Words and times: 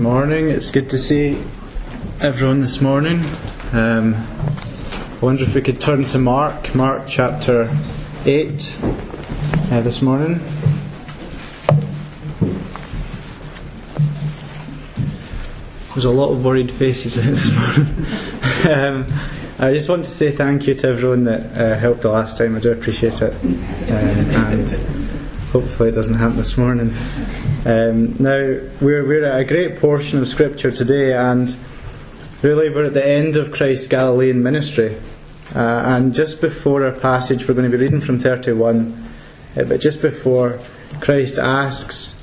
morning. 0.00 0.48
It's 0.48 0.70
good 0.70 0.88
to 0.90 0.98
see 0.98 1.38
everyone 2.22 2.62
this 2.62 2.80
morning. 2.80 3.22
Um, 3.72 4.14
I 4.14 5.18
wonder 5.20 5.42
if 5.44 5.54
we 5.54 5.60
could 5.60 5.78
turn 5.78 6.04
to 6.06 6.18
Mark, 6.18 6.74
Mark 6.74 7.04
chapter 7.06 7.68
8 8.24 8.78
uh, 8.80 9.80
this 9.82 10.00
morning. 10.00 10.40
There's 15.92 16.06
a 16.06 16.10
lot 16.10 16.32
of 16.32 16.42
worried 16.42 16.72
faces 16.72 17.16
this 17.22 17.52
morning. 17.52 18.06
um, 18.74 19.06
I 19.58 19.74
just 19.74 19.90
want 19.90 20.06
to 20.06 20.10
say 20.10 20.32
thank 20.32 20.66
you 20.66 20.74
to 20.76 20.88
everyone 20.88 21.24
that 21.24 21.58
uh, 21.60 21.78
helped 21.78 22.00
the 22.00 22.08
last 22.08 22.38
time. 22.38 22.56
I 22.56 22.60
do 22.60 22.72
appreciate 22.72 23.20
it. 23.20 23.34
Um, 23.34 23.50
and 23.90 24.70
hopefully 25.52 25.90
it 25.90 25.92
doesn't 25.92 26.14
happen 26.14 26.38
this 26.38 26.56
morning. 26.56 26.94
Um, 27.62 28.16
now, 28.18 28.38
we're, 28.80 29.06
we're 29.06 29.22
at 29.22 29.38
a 29.38 29.44
great 29.44 29.80
portion 29.80 30.18
of 30.18 30.26
Scripture 30.26 30.70
today, 30.70 31.12
and 31.12 31.54
really 32.40 32.70
we're 32.70 32.86
at 32.86 32.94
the 32.94 33.06
end 33.06 33.36
of 33.36 33.52
Christ's 33.52 33.86
Galilean 33.86 34.42
ministry. 34.42 34.96
Uh, 35.54 35.58
and 35.58 36.14
just 36.14 36.40
before 36.40 36.86
our 36.86 36.92
passage, 36.92 37.46
we're 37.46 37.52
going 37.52 37.70
to 37.70 37.76
be 37.76 37.82
reading 37.82 38.00
from 38.00 38.18
31, 38.18 39.06
uh, 39.58 39.64
but 39.64 39.78
just 39.78 40.00
before 40.00 40.58
Christ 41.00 41.36
asks 41.36 42.14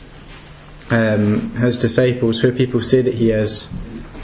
um, 0.90 1.52
his 1.58 1.78
disciples 1.78 2.42
who 2.42 2.52
people 2.52 2.82
say 2.82 3.04
that 3.04 3.14
he 3.14 3.30
is, 3.30 3.68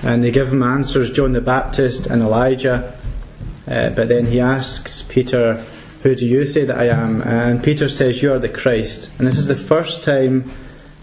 and 0.01 0.23
they 0.23 0.31
give 0.31 0.51
him 0.51 0.63
answers 0.63 1.11
John 1.11 1.33
the 1.33 1.41
Baptist 1.41 2.07
and 2.07 2.23
Elijah, 2.23 2.97
uh, 3.67 3.91
but 3.91 4.07
then 4.07 4.25
he 4.25 4.39
asks 4.39 5.03
Peter, 5.03 5.63
Who 6.01 6.15
do 6.15 6.25
you 6.25 6.43
say 6.43 6.65
that 6.65 6.79
I 6.79 6.87
am? 6.87 7.21
And 7.21 7.63
Peter 7.63 7.87
says, 7.87 8.23
You 8.23 8.33
are 8.33 8.39
the 8.39 8.49
Christ. 8.49 9.11
And 9.19 9.27
this 9.27 9.37
is 9.37 9.45
the 9.45 9.55
first 9.55 10.01
time 10.01 10.51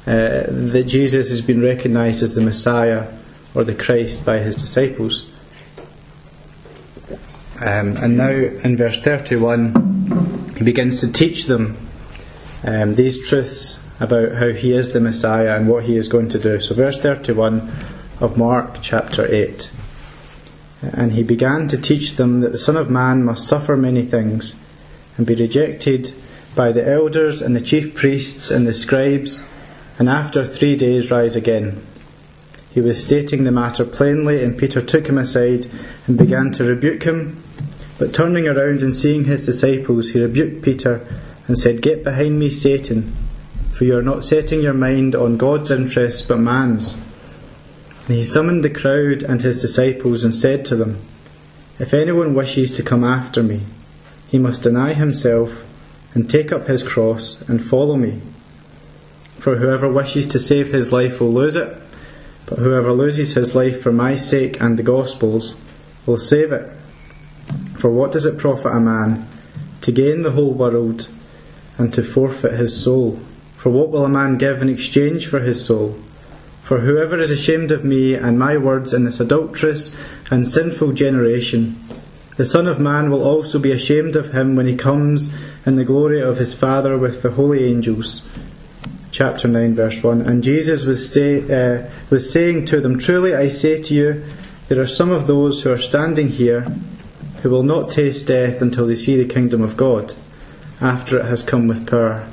uh, 0.07 0.45
that 0.49 0.85
Jesus 0.87 1.29
has 1.29 1.43
been 1.43 1.61
recognized 1.61 2.23
as 2.23 2.35
the 2.35 2.41
Messiah 2.41 3.13
or 3.55 3.65
the 3.65 3.75
Christ 3.75 4.25
by 4.25 4.39
his 4.39 4.57
disciples. 4.57 5.27
Um, 7.61 7.97
and 7.99 8.17
now 8.17 8.31
in 8.31 8.77
verse 8.77 9.01
31, 9.01 10.55
he 10.57 10.65
begins 10.65 11.01
to 11.01 11.13
teach 11.13 11.45
them 11.45 11.77
um, 12.65 12.95
these 12.95 13.29
truths 13.29 13.79
about 14.01 14.37
how 14.37 14.53
he 14.53 14.73
is 14.73 14.93
the 14.93 15.01
Messiah 15.01 15.57
and 15.57 15.69
what 15.69 15.85
he 15.85 15.97
is 15.97 16.09
going 16.09 16.31
to 16.31 16.39
do. 16.39 16.61
So, 16.61 16.75
verse 16.75 16.99
31 16.99 17.71
of 18.21 18.39
Mark 18.39 18.79
chapter 18.81 19.27
8. 19.27 19.71
And 20.81 21.13
he 21.13 21.23
began 21.23 21.69
to 21.69 21.77
teach 21.77 22.17
them 22.17 22.41
that 22.41 22.53
the 22.53 22.59
Son 22.59 22.77
of 22.77 22.89
Man 22.89 23.23
must 23.23 23.47
suffer 23.47 23.77
many 23.77 24.07
things 24.07 24.55
and 25.19 25.27
be 25.27 25.35
rejected 25.35 26.15
by 26.55 26.73
the 26.73 26.87
elders 26.87 27.43
and 27.43 27.55
the 27.55 27.61
chief 27.61 27.95
priests 27.95 28.51
and 28.51 28.67
the 28.67 28.73
scribes 28.73 29.45
and 30.01 30.09
after 30.09 30.43
three 30.43 30.77
days 30.77 31.11
rise 31.11 31.37
again. 31.37 31.79
He 32.71 32.81
was 32.81 33.03
stating 33.03 33.45
the 33.45 33.51
matter 33.51 33.85
plainly, 33.85 34.43
and 34.43 34.57
Peter 34.57 34.81
took 34.81 35.07
him 35.07 35.19
aside 35.19 35.67
and 36.07 36.17
began 36.17 36.53
to 36.53 36.65
rebuke 36.65 37.03
him. 37.03 37.43
But 37.99 38.15
turning 38.15 38.49
around 38.49 38.81
and 38.81 38.95
seeing 38.95 39.25
his 39.27 39.45
disciples, 39.45 40.09
he 40.09 40.21
rebuked 40.23 40.63
Peter 40.63 41.07
and 41.47 41.59
said, 41.59 41.83
Get 41.83 42.03
behind 42.03 42.39
me, 42.39 42.49
Satan, 42.49 43.13
for 43.73 43.85
you 43.85 43.95
are 43.99 44.03
not 44.03 44.25
setting 44.25 44.63
your 44.63 44.73
mind 44.73 45.15
on 45.15 45.37
God's 45.37 45.71
interests 45.71 46.23
but 46.23 46.39
man's. 46.39 46.95
And 48.07 48.17
he 48.17 48.25
summoned 48.25 48.65
the 48.65 48.71
crowd 48.71 49.23
and 49.23 49.43
his 49.43 49.61
disciples 49.61 50.25
and 50.25 50.35
said 50.35 50.65
to 50.65 50.77
them, 50.77 50.99
If 51.79 51.93
anyone 51.93 52.35
wishes 52.35 52.75
to 52.77 52.83
come 52.83 53.05
after 53.05 53.43
me, 53.43 53.65
he 54.29 54.39
must 54.39 54.63
deny 54.63 54.95
himself 54.95 55.53
and 56.15 56.31
take 56.31 56.53
up 56.53 56.69
his 56.69 56.83
cross 56.83 57.39
and 57.43 57.63
follow 57.63 57.97
me. 57.97 58.23
For 59.41 59.57
whoever 59.57 59.91
wishes 59.91 60.27
to 60.29 60.39
save 60.39 60.71
his 60.71 60.93
life 60.93 61.19
will 61.19 61.33
lose 61.33 61.57
it, 61.57 61.75
but 62.45 62.59
whoever 62.59 62.93
loses 62.93 63.33
his 63.33 63.55
life 63.55 63.81
for 63.81 63.91
my 63.91 64.15
sake 64.15 64.61
and 64.61 64.79
the 64.79 64.83
gospel's 64.83 65.57
will 66.05 66.19
save 66.19 66.53
it. 66.53 66.71
For 67.79 67.91
what 67.91 68.13
does 68.13 68.27
it 68.27 68.37
profit 68.37 68.73
a 68.73 68.81
man 68.81 69.27
to 69.81 69.93
gain 69.93 70.23
the 70.23 70.33
whole 70.33 70.53
world 70.53 71.09
and 71.79 71.91
to 71.95 72.03
forfeit 72.03 72.53
his 72.53 72.83
soul? 72.85 73.19
For 73.57 73.71
what 73.71 73.89
will 73.89 74.05
a 74.05 74.11
man 74.11 74.37
give 74.37 74.61
in 74.61 74.69
exchange 74.69 75.27
for 75.27 75.41
his 75.41 75.65
soul? 75.65 75.99
For 76.63 76.81
whoever 76.81 77.19
is 77.19 77.31
ashamed 77.31 77.73
of 77.73 77.83
me 77.83 78.13
and 78.13 78.39
my 78.39 78.59
words 78.59 78.93
in 78.93 79.05
this 79.05 79.21
adulterous 79.21 79.91
and 80.31 80.47
sinful 80.47 80.93
generation, 80.93 81.83
the 82.37 82.45
Son 82.45 82.67
of 82.67 82.79
Man 82.79 83.11
will 83.11 83.25
also 83.25 83.59
be 83.59 83.73
ashamed 83.73 84.17
of 84.17 84.33
him 84.33 84.55
when 84.55 84.67
he 84.67 84.77
comes 84.77 85.33
in 85.65 85.77
the 85.77 85.85
glory 85.85 86.21
of 86.21 86.37
his 86.37 86.53
Father 86.53 86.99
with 86.99 87.23
the 87.23 87.31
holy 87.31 87.65
angels 87.65 88.23
chapter 89.11 89.49
9, 89.49 89.75
verse 89.75 90.03
1. 90.03 90.23
And 90.23 90.43
Jesus 90.43 90.85
was, 90.85 91.09
stay, 91.09 91.43
uh, 91.43 91.91
was 92.11 92.33
saying 92.33 92.67
to 92.67 92.81
them, 92.81 92.99
Truly 92.99 93.35
I 93.35 93.49
say 93.49 93.81
to 93.83 93.95
you, 93.95 94.25
there 94.69 94.81
are 94.81 94.87
some 94.87 95.11
of 95.11 95.27
those 95.27 95.63
who 95.63 95.73
are 95.73 95.81
standing 95.81 96.29
here 96.29 96.63
who 97.43 97.51
will 97.51 97.63
not 97.63 97.91
taste 97.91 98.27
death 98.27 98.61
until 98.63 98.87
they 98.87 98.95
see 98.95 99.17
the 99.17 99.33
kingdom 99.33 99.63
of 99.63 99.77
God, 99.77 100.15
after 100.81 101.19
it 101.19 101.25
has 101.25 101.43
come 101.43 101.67
with 101.67 101.89
power. 101.89 102.29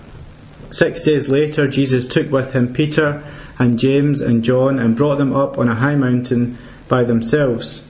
Six 0.69 1.01
days 1.01 1.29
later, 1.29 1.67
Jesus 1.67 2.05
took 2.05 2.29
with 2.29 2.53
him 2.53 2.73
Peter 2.73 3.23
and 3.57 3.79
James 3.79 4.21
and 4.21 4.43
John 4.43 4.77
and 4.79 4.97
brought 4.97 5.17
them 5.17 5.33
up 5.33 5.57
on 5.57 5.69
a 5.69 5.75
high 5.75 5.95
mountain 5.95 6.57
by 6.87 7.03
themselves. 7.03 7.81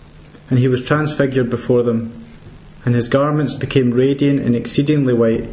And 0.49 0.59
he 0.59 0.67
was 0.67 0.85
transfigured 0.85 1.49
before 1.49 1.83
them, 1.83 2.23
and 2.85 2.95
his 2.95 3.09
garments 3.09 3.53
became 3.53 3.91
radiant 3.91 4.39
and 4.39 4.55
exceedingly 4.55 5.13
white. 5.13 5.49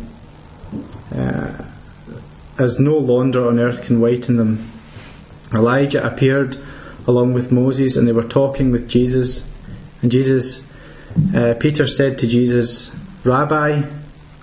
Uh, 1.12 1.64
as 2.58 2.78
no 2.78 2.96
launder 2.96 3.48
on 3.48 3.58
earth 3.58 3.82
can 3.82 4.00
whiten 4.00 4.36
them. 4.36 4.70
Elijah 5.52 6.04
appeared 6.04 6.56
along 7.06 7.32
with 7.32 7.52
Moses, 7.52 7.96
and 7.96 8.06
they 8.06 8.12
were 8.12 8.22
talking 8.22 8.70
with 8.70 8.88
Jesus. 8.88 9.44
And 10.02 10.10
Jesus, 10.10 10.62
uh, 11.34 11.54
Peter 11.58 11.86
said 11.86 12.18
to 12.18 12.26
Jesus, 12.26 12.90
Rabbi, 13.24 13.82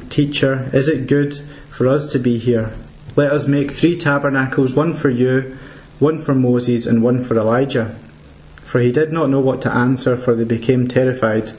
teacher, 0.09 0.69
is 0.73 0.87
it 0.87 1.07
good 1.07 1.37
for 1.69 1.87
us 1.87 2.11
to 2.11 2.19
be 2.19 2.37
here? 2.37 2.73
Let 3.15 3.31
us 3.31 3.47
make 3.47 3.71
three 3.71 3.97
tabernacles, 3.97 4.73
one 4.73 4.93
for 4.93 5.09
you, 5.09 5.57
one 5.99 6.21
for 6.21 6.33
Moses, 6.33 6.85
and 6.85 7.03
one 7.03 7.23
for 7.23 7.37
Elijah. 7.37 7.95
For 8.65 8.79
he 8.79 8.91
did 8.91 9.11
not 9.11 9.29
know 9.29 9.41
what 9.41 9.61
to 9.63 9.73
answer, 9.73 10.15
for 10.15 10.35
they 10.35 10.45
became 10.45 10.87
terrified. 10.87 11.51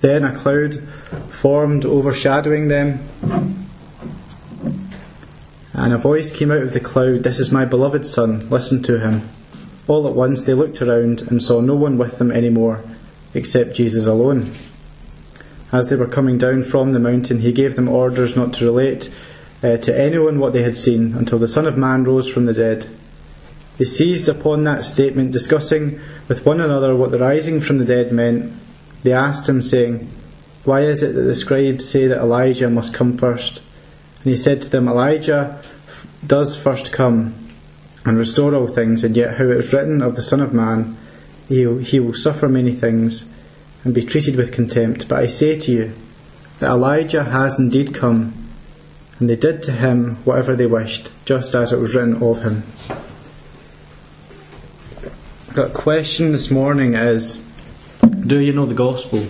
Then 0.00 0.24
a 0.24 0.34
cloud 0.34 0.82
formed 1.30 1.84
overshadowing 1.84 2.68
them 2.68 3.00
and 5.80 5.94
a 5.94 5.98
voice 5.98 6.30
came 6.30 6.50
out 6.50 6.62
of 6.62 6.74
the 6.74 6.80
cloud, 6.80 7.22
This 7.22 7.38
is 7.38 7.50
my 7.50 7.64
beloved 7.64 8.04
Son, 8.04 8.46
listen 8.50 8.82
to 8.82 9.00
him. 9.00 9.26
All 9.88 10.06
at 10.06 10.14
once 10.14 10.42
they 10.42 10.52
looked 10.52 10.82
around 10.82 11.22
and 11.22 11.42
saw 11.42 11.62
no 11.62 11.74
one 11.74 11.96
with 11.96 12.18
them 12.18 12.30
any 12.30 12.50
more, 12.50 12.84
except 13.32 13.76
Jesus 13.76 14.04
alone. 14.04 14.52
As 15.72 15.88
they 15.88 15.96
were 15.96 16.06
coming 16.06 16.36
down 16.36 16.64
from 16.64 16.92
the 16.92 16.98
mountain, 16.98 17.40
he 17.40 17.50
gave 17.50 17.76
them 17.76 17.88
orders 17.88 18.36
not 18.36 18.52
to 18.54 18.66
relate 18.66 19.10
uh, 19.62 19.78
to 19.78 19.98
anyone 19.98 20.38
what 20.38 20.52
they 20.52 20.62
had 20.62 20.76
seen 20.76 21.14
until 21.14 21.38
the 21.38 21.48
Son 21.48 21.66
of 21.66 21.78
Man 21.78 22.04
rose 22.04 22.28
from 22.28 22.44
the 22.44 22.52
dead. 22.52 22.86
They 23.78 23.86
seized 23.86 24.28
upon 24.28 24.64
that 24.64 24.84
statement, 24.84 25.32
discussing 25.32 25.98
with 26.28 26.44
one 26.44 26.60
another 26.60 26.94
what 26.94 27.10
the 27.10 27.18
rising 27.18 27.62
from 27.62 27.78
the 27.78 27.86
dead 27.86 28.12
meant. 28.12 28.52
They 29.02 29.14
asked 29.14 29.48
him, 29.48 29.62
saying, 29.62 30.10
Why 30.64 30.82
is 30.82 31.02
it 31.02 31.14
that 31.14 31.22
the 31.22 31.34
scribes 31.34 31.88
say 31.88 32.06
that 32.06 32.18
Elijah 32.18 32.68
must 32.68 32.92
come 32.92 33.16
first? 33.16 33.62
And 34.22 34.30
he 34.30 34.36
said 34.36 34.60
to 34.62 34.68
them, 34.68 34.86
Elijah 34.86 35.62
does 36.26 36.56
first 36.56 36.92
come 36.92 37.34
and 38.04 38.16
restore 38.18 38.54
all 38.54 38.68
things, 38.68 39.04
and 39.04 39.16
yet 39.16 39.36
how 39.36 39.44
it 39.44 39.58
is 39.58 39.72
written 39.72 40.02
of 40.02 40.16
the 40.16 40.22
Son 40.22 40.40
of 40.40 40.52
Man, 40.52 40.96
he, 41.48 41.66
will 42.00 42.14
suffer 42.14 42.48
many 42.48 42.72
things 42.72 43.26
and 43.84 43.94
be 43.94 44.02
treated 44.02 44.36
with 44.36 44.52
contempt. 44.52 45.08
But 45.08 45.18
I 45.18 45.26
say 45.26 45.58
to 45.58 45.72
you 45.72 45.92
that 46.60 46.70
Elijah 46.70 47.24
has 47.24 47.58
indeed 47.58 47.94
come, 47.94 48.34
and 49.18 49.28
they 49.28 49.36
did 49.36 49.62
to 49.64 49.72
him 49.72 50.16
whatever 50.24 50.54
they 50.54 50.66
wished, 50.66 51.10
just 51.24 51.54
as 51.54 51.72
it 51.72 51.78
was 51.78 51.94
written 51.94 52.22
of 52.22 52.42
him. 52.42 52.62
The 55.54 55.68
question 55.68 56.32
this 56.32 56.50
morning 56.50 56.94
is 56.94 57.36
Do 58.20 58.38
you 58.38 58.52
know 58.52 58.66
the 58.66 58.74
gospel? 58.74 59.26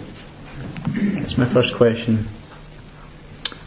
That's 0.87 1.39
my 1.39 1.47
first 1.47 1.75
question. 1.75 2.29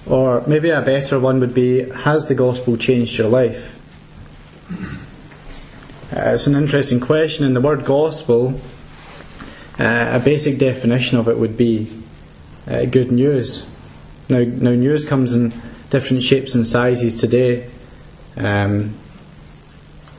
Or 0.05 0.43
maybe 0.47 0.69
a 0.69 0.81
better 0.81 1.19
one 1.19 1.39
would 1.39 1.53
be 1.53 1.89
Has 1.89 2.27
the 2.27 2.35
gospel 2.35 2.77
changed 2.77 3.17
your 3.17 3.29
life? 3.29 3.79
Uh, 6.15 6.31
it's 6.31 6.45
an 6.45 6.55
interesting 6.55 6.99
question, 6.99 7.45
and 7.45 7.55
the 7.55 7.61
word 7.61 7.85
gospel, 7.85 8.59
uh, 9.79 10.11
a 10.13 10.19
basic 10.19 10.59
definition 10.59 11.17
of 11.17 11.27
it 11.27 11.39
would 11.39 11.57
be 11.57 11.91
uh, 12.67 12.85
good 12.85 13.11
news. 13.11 13.65
Now, 14.29 14.43
now, 14.43 14.71
news 14.71 15.05
comes 15.05 15.33
in 15.33 15.53
different 15.89 16.21
shapes 16.21 16.53
and 16.53 16.67
sizes 16.67 17.15
today. 17.15 17.69
Um, 18.37 18.93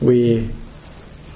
we 0.00 0.50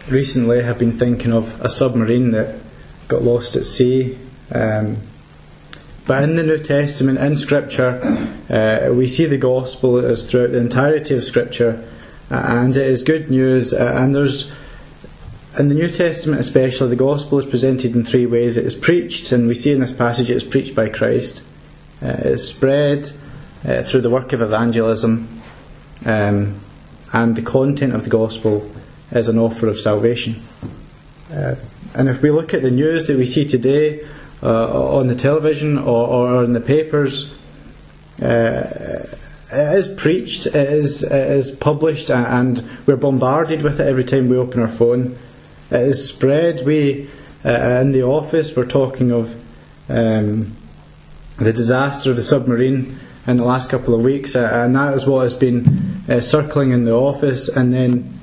recently 0.09 0.63
have 0.63 0.79
been 0.79 0.99
thinking 0.99 1.33
of 1.33 1.61
a 1.61 1.69
submarine 1.69 2.33
that 2.33 2.61
got 3.07 3.23
lost 3.23 3.57
at 3.57 3.65
sea. 3.65 4.19
Um, 4.53 4.99
but 6.09 6.23
in 6.23 6.37
the 6.37 6.43
New 6.43 6.57
Testament, 6.57 7.19
in 7.19 7.37
Scripture, 7.37 8.01
uh, 8.49 8.91
we 8.95 9.07
see 9.07 9.27
the 9.27 9.37
gospel 9.37 9.99
as 9.99 10.25
throughout 10.25 10.53
the 10.53 10.59
entirety 10.59 11.15
of 11.15 11.23
Scripture, 11.23 11.87
uh, 12.31 12.35
and 12.47 12.75
it 12.75 12.87
is 12.87 13.03
good 13.03 13.31
news. 13.31 13.75
Uh, 13.75 13.93
and 13.95 14.15
there's 14.15 14.51
in 15.59 15.69
the 15.69 15.75
New 15.75 15.91
Testament, 15.91 16.41
especially, 16.41 16.89
the 16.89 16.97
gospel 16.97 17.39
is 17.39 17.45
presented 17.45 17.95
in 17.95 18.07
three 18.07 18.25
ways. 18.25 18.57
It 18.57 18.65
is 18.65 18.75
preached, 18.75 19.33
and 19.33 19.47
we 19.47 19.55
see 19.55 19.71
in 19.71 19.81
this 19.81 19.93
passage 19.93 20.31
it 20.31 20.37
is 20.39 20.45
preached 20.45 20.75
by 20.75 20.89
Christ. 20.89 21.43
Uh, 22.01 22.07
it 22.07 22.27
is 22.27 22.49
spread 22.49 23.13
uh, 23.67 23.83
through 23.83 24.01
the 24.01 24.11
work 24.11 24.33
of 24.33 24.41
evangelism, 24.41 25.43
um, 26.07 26.59
and 27.13 27.37
the 27.37 27.43
content 27.43 27.95
of 27.95 28.05
the 28.05 28.11
gospel 28.11 28.67
is 29.13 29.29
an 29.29 29.39
offer 29.39 29.69
of 29.69 29.79
salvation. 29.79 30.43
Uh, 31.31 31.57
and 31.95 32.09
if 32.09 32.23
we 32.23 32.31
look 32.31 32.55
at 32.55 32.63
the 32.63 32.71
news 32.71 33.07
that 33.09 33.19
we 33.19 33.27
see 33.27 33.45
today 33.45 34.09
uh, 34.43 34.97
on 34.97 35.09
the 35.09 35.15
television 35.15 35.79
or, 35.79 36.07
or 36.09 36.45
in 36.45 36.53
the 36.53 36.61
papers, 36.61 37.33
uh, 38.23 39.07
it 39.51 39.75
is 39.77 39.89
preached, 39.93 40.47
it 40.47 40.55
is, 40.55 41.03
it 41.03 41.13
is 41.13 41.51
published, 41.51 42.11
and 42.11 42.63
we're 42.87 42.97
bombarded 42.97 43.63
with 43.63 43.81
it 43.81 43.87
every 43.87 44.05
time 44.05 44.29
we 44.29 44.37
open 44.37 44.61
our 44.61 44.69
phone. 44.69 45.17
It 45.71 45.81
is 45.81 46.07
spread. 46.07 46.67
We, 46.67 47.09
uh, 47.45 47.51
in 47.51 47.93
the 47.93 48.03
office, 48.03 48.55
we're 48.55 48.67
talking 48.67 49.11
of 49.11 49.35
um, 49.89 50.55
the 51.39 51.53
disaster 51.53 52.11
of 52.11 52.17
the 52.17 52.23
submarine 52.23 52.99
in 53.27 53.37
the 53.37 53.45
last 53.45 53.71
couple 53.71 53.95
of 53.95 54.03
weeks, 54.03 54.37
uh, 54.37 54.49
and 54.53 54.77
that 54.77 54.95
is 54.95 55.07
what 55.07 55.23
has 55.23 55.35
been 55.35 56.03
uh, 56.09 56.21
circling 56.21 56.73
in 56.73 56.85
the 56.85 56.95
office. 56.95 57.49
And 57.49 57.73
then 57.73 58.19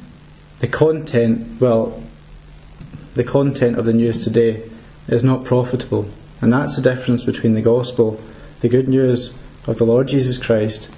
the 0.60 0.68
content, 0.68 1.60
well, 1.60 2.04
the 3.16 3.24
content 3.24 3.78
of 3.78 3.86
the 3.86 3.94
news 3.94 4.24
today 4.24 4.64
is 5.08 5.24
not 5.24 5.44
profitable, 5.44 6.08
and 6.42 6.52
that's 6.52 6.76
the 6.76 6.82
difference 6.82 7.24
between 7.24 7.54
the 7.54 7.62
gospel, 7.62 8.20
the 8.62 8.70
good 8.70 8.88
news 8.88 9.34
of 9.68 9.78
the 9.78 9.86
Lord 9.86 10.08
Jesus 10.08 10.38
Christ, 10.38 10.90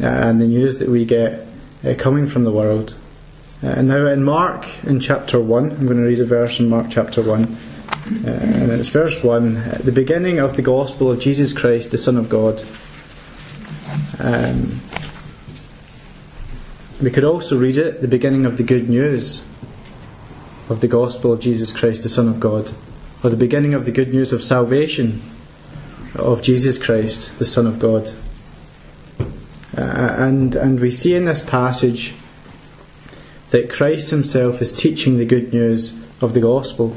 uh, 0.00 0.06
and 0.06 0.40
the 0.40 0.46
news 0.46 0.78
that 0.78 0.88
we 0.88 1.04
get 1.04 1.46
uh, 1.84 1.94
coming 1.98 2.26
from 2.26 2.44
the 2.44 2.50
world. 2.50 2.96
Uh, 3.62 3.68
and 3.68 3.88
now 3.88 4.06
in 4.06 4.24
Mark, 4.24 4.66
in 4.84 5.00
chapter 5.00 5.38
1, 5.38 5.72
I'm 5.72 5.86
going 5.86 5.98
to 5.98 6.04
read 6.04 6.20
a 6.20 6.24
verse 6.24 6.58
in 6.58 6.68
Mark 6.68 6.86
chapter 6.90 7.22
1, 7.22 7.44
uh, 7.44 8.30
and 8.30 8.70
it's 8.72 8.88
verse 8.88 9.22
1, 9.22 9.80
the 9.84 9.92
beginning 9.92 10.38
of 10.38 10.56
the 10.56 10.62
gospel 10.62 11.10
of 11.10 11.20
Jesus 11.20 11.52
Christ, 11.52 11.90
the 11.90 11.98
Son 11.98 12.16
of 12.16 12.28
God. 12.28 12.62
Um, 14.18 14.80
we 17.02 17.10
could 17.10 17.24
also 17.24 17.58
read 17.58 17.78
it, 17.78 18.02
the 18.02 18.08
beginning 18.08 18.44
of 18.44 18.56
the 18.56 18.62
good 18.62 18.88
news 18.88 19.42
of 20.68 20.80
the 20.80 20.88
gospel 20.88 21.32
of 21.32 21.40
Jesus 21.40 21.72
Christ, 21.72 22.02
the 22.02 22.08
Son 22.08 22.28
of 22.28 22.38
God, 22.38 22.72
or 23.22 23.30
the 23.30 23.36
beginning 23.36 23.74
of 23.74 23.84
the 23.84 23.92
good 23.92 24.12
news 24.14 24.32
of 24.32 24.42
salvation 24.42 25.22
of 26.14 26.42
Jesus 26.42 26.78
Christ, 26.78 27.30
the 27.38 27.44
Son 27.44 27.66
of 27.66 27.78
God. 27.78 28.14
Uh, 29.76 29.82
and, 29.82 30.54
and 30.54 30.80
we 30.80 30.90
see 30.90 31.14
in 31.14 31.26
this 31.26 31.42
passage 31.42 32.14
that 33.50 33.70
Christ 33.70 34.10
Himself 34.10 34.62
is 34.62 34.72
teaching 34.72 35.18
the 35.18 35.24
good 35.24 35.52
news 35.52 35.94
of 36.20 36.34
the 36.34 36.40
gospel. 36.40 36.96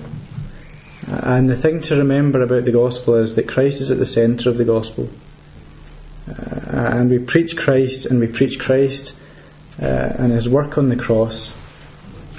Uh, 1.12 1.20
and 1.24 1.50
the 1.50 1.58
thing 1.58 1.82
to 1.82 1.96
remember 1.96 2.42
about 2.42 2.66
the 2.66 2.72
gospel 2.72 3.16
is 3.16 3.36
that 3.36 3.48
Christ 3.48 3.82
is 3.82 3.92
at 3.92 4.00
the 4.00 4.06
centre 4.06 4.50
of 4.50 4.58
the 4.58 4.66
gospel. 4.66 5.10
Uh, 6.28 6.34
and 6.72 7.10
we 7.10 7.20
preach 7.20 7.58
Christ 7.58 8.06
and 8.06 8.20
we 8.20 8.28
preach 8.28 8.60
Christ 8.60 9.14
uh, 9.82 10.14
and 10.18 10.32
His 10.32 10.48
work 10.48 10.78
on 10.78 10.90
the 10.90 10.96
cross. 10.96 11.54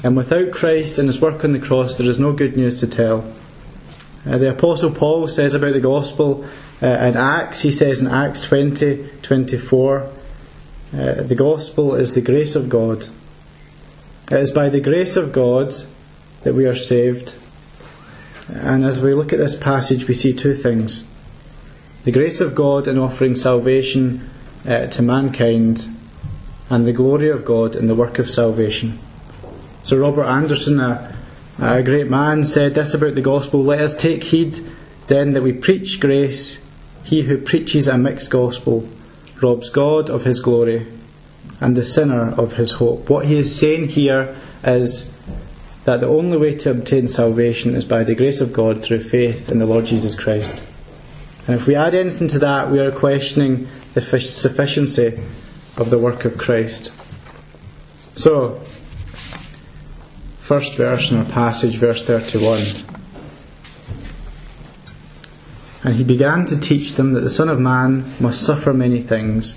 And 0.02 0.16
without 0.16 0.52
Christ 0.52 0.98
and 0.98 1.08
His 1.08 1.20
work 1.20 1.44
on 1.44 1.52
the 1.52 1.60
cross, 1.60 1.96
there 1.96 2.08
is 2.08 2.18
no 2.18 2.32
good 2.32 2.56
news 2.56 2.80
to 2.80 2.86
tell. 2.86 3.30
Uh, 4.26 4.38
the 4.38 4.50
Apostle 4.50 4.90
Paul 4.90 5.26
says 5.26 5.54
about 5.54 5.74
the 5.74 5.80
gospel 5.80 6.44
uh, 6.82 6.86
in 6.86 7.16
Acts, 7.16 7.60
he 7.60 7.70
says 7.70 8.00
in 8.00 8.06
Acts 8.06 8.40
20 8.40 9.10
24, 9.22 10.00
uh, 10.00 10.10
the 10.92 11.34
gospel 11.34 11.94
is 11.94 12.14
the 12.14 12.20
grace 12.20 12.54
of 12.54 12.68
God. 12.68 13.08
It 14.30 14.40
is 14.40 14.50
by 14.50 14.70
the 14.70 14.80
grace 14.80 15.16
of 15.16 15.32
God 15.32 15.74
that 16.42 16.54
we 16.54 16.64
are 16.64 16.74
saved. 16.74 17.34
And 18.48 18.84
as 18.84 19.00
we 19.00 19.14
look 19.14 19.32
at 19.32 19.38
this 19.38 19.56
passage, 19.56 20.06
we 20.06 20.14
see 20.14 20.32
two 20.32 20.54
things 20.54 21.04
the 22.04 22.12
grace 22.12 22.40
of 22.40 22.54
God 22.54 22.86
in 22.86 22.98
offering 22.98 23.34
salvation 23.34 24.28
uh, 24.66 24.86
to 24.88 25.00
mankind, 25.00 25.88
and 26.68 26.86
the 26.86 26.92
glory 26.92 27.30
of 27.30 27.44
God 27.44 27.74
in 27.74 27.86
the 27.86 27.94
work 27.94 28.18
of 28.18 28.30
salvation. 28.30 28.98
So, 29.82 29.96
Robert 29.96 30.24
Anderson, 30.24 30.80
a, 30.80 31.13
a 31.58 31.82
great 31.82 32.10
man, 32.10 32.44
said 32.44 32.74
this 32.74 32.94
about 32.94 33.14
the 33.14 33.20
gospel 33.20 33.62
Let 33.62 33.80
us 33.80 33.94
take 33.94 34.24
heed 34.24 34.58
then 35.06 35.32
that 35.32 35.42
we 35.42 35.52
preach 35.52 36.00
grace. 36.00 36.58
He 37.04 37.22
who 37.22 37.38
preaches 37.38 37.86
a 37.86 37.98
mixed 37.98 38.30
gospel 38.30 38.88
robs 39.42 39.68
God 39.68 40.08
of 40.08 40.24
his 40.24 40.40
glory 40.40 40.86
and 41.60 41.76
the 41.76 41.84
sinner 41.84 42.32
of 42.32 42.54
his 42.54 42.72
hope. 42.72 43.10
What 43.10 43.26
he 43.26 43.36
is 43.36 43.58
saying 43.58 43.88
here 43.88 44.34
is 44.64 45.10
that 45.84 46.00
the 46.00 46.08
only 46.08 46.38
way 46.38 46.54
to 46.56 46.70
obtain 46.70 47.08
salvation 47.08 47.74
is 47.74 47.84
by 47.84 48.04
the 48.04 48.14
grace 48.14 48.40
of 48.40 48.52
God 48.52 48.82
through 48.82 49.00
faith 49.00 49.50
in 49.50 49.58
the 49.58 49.66
Lord 49.66 49.84
Jesus 49.84 50.16
Christ. 50.16 50.62
And 51.46 51.60
if 51.60 51.66
we 51.66 51.74
add 51.74 51.94
anything 51.94 52.28
to 52.28 52.38
that, 52.38 52.70
we 52.70 52.80
are 52.80 52.90
questioning 52.90 53.68
the 53.92 54.00
sufficiency 54.00 55.20
of 55.76 55.90
the 55.90 55.98
work 55.98 56.24
of 56.24 56.38
Christ. 56.38 56.90
So, 58.14 58.62
first 60.44 60.74
verse 60.74 61.10
in 61.10 61.16
our 61.16 61.24
passage, 61.24 61.78
verse 61.78 62.04
31. 62.04 62.66
And 65.82 65.94
he 65.94 66.04
began 66.04 66.44
to 66.46 66.60
teach 66.60 66.96
them 66.96 67.14
that 67.14 67.20
the 67.20 67.30
Son 67.30 67.48
of 67.48 67.58
Man 67.58 68.12
must 68.20 68.42
suffer 68.42 68.74
many 68.74 69.00
things, 69.00 69.56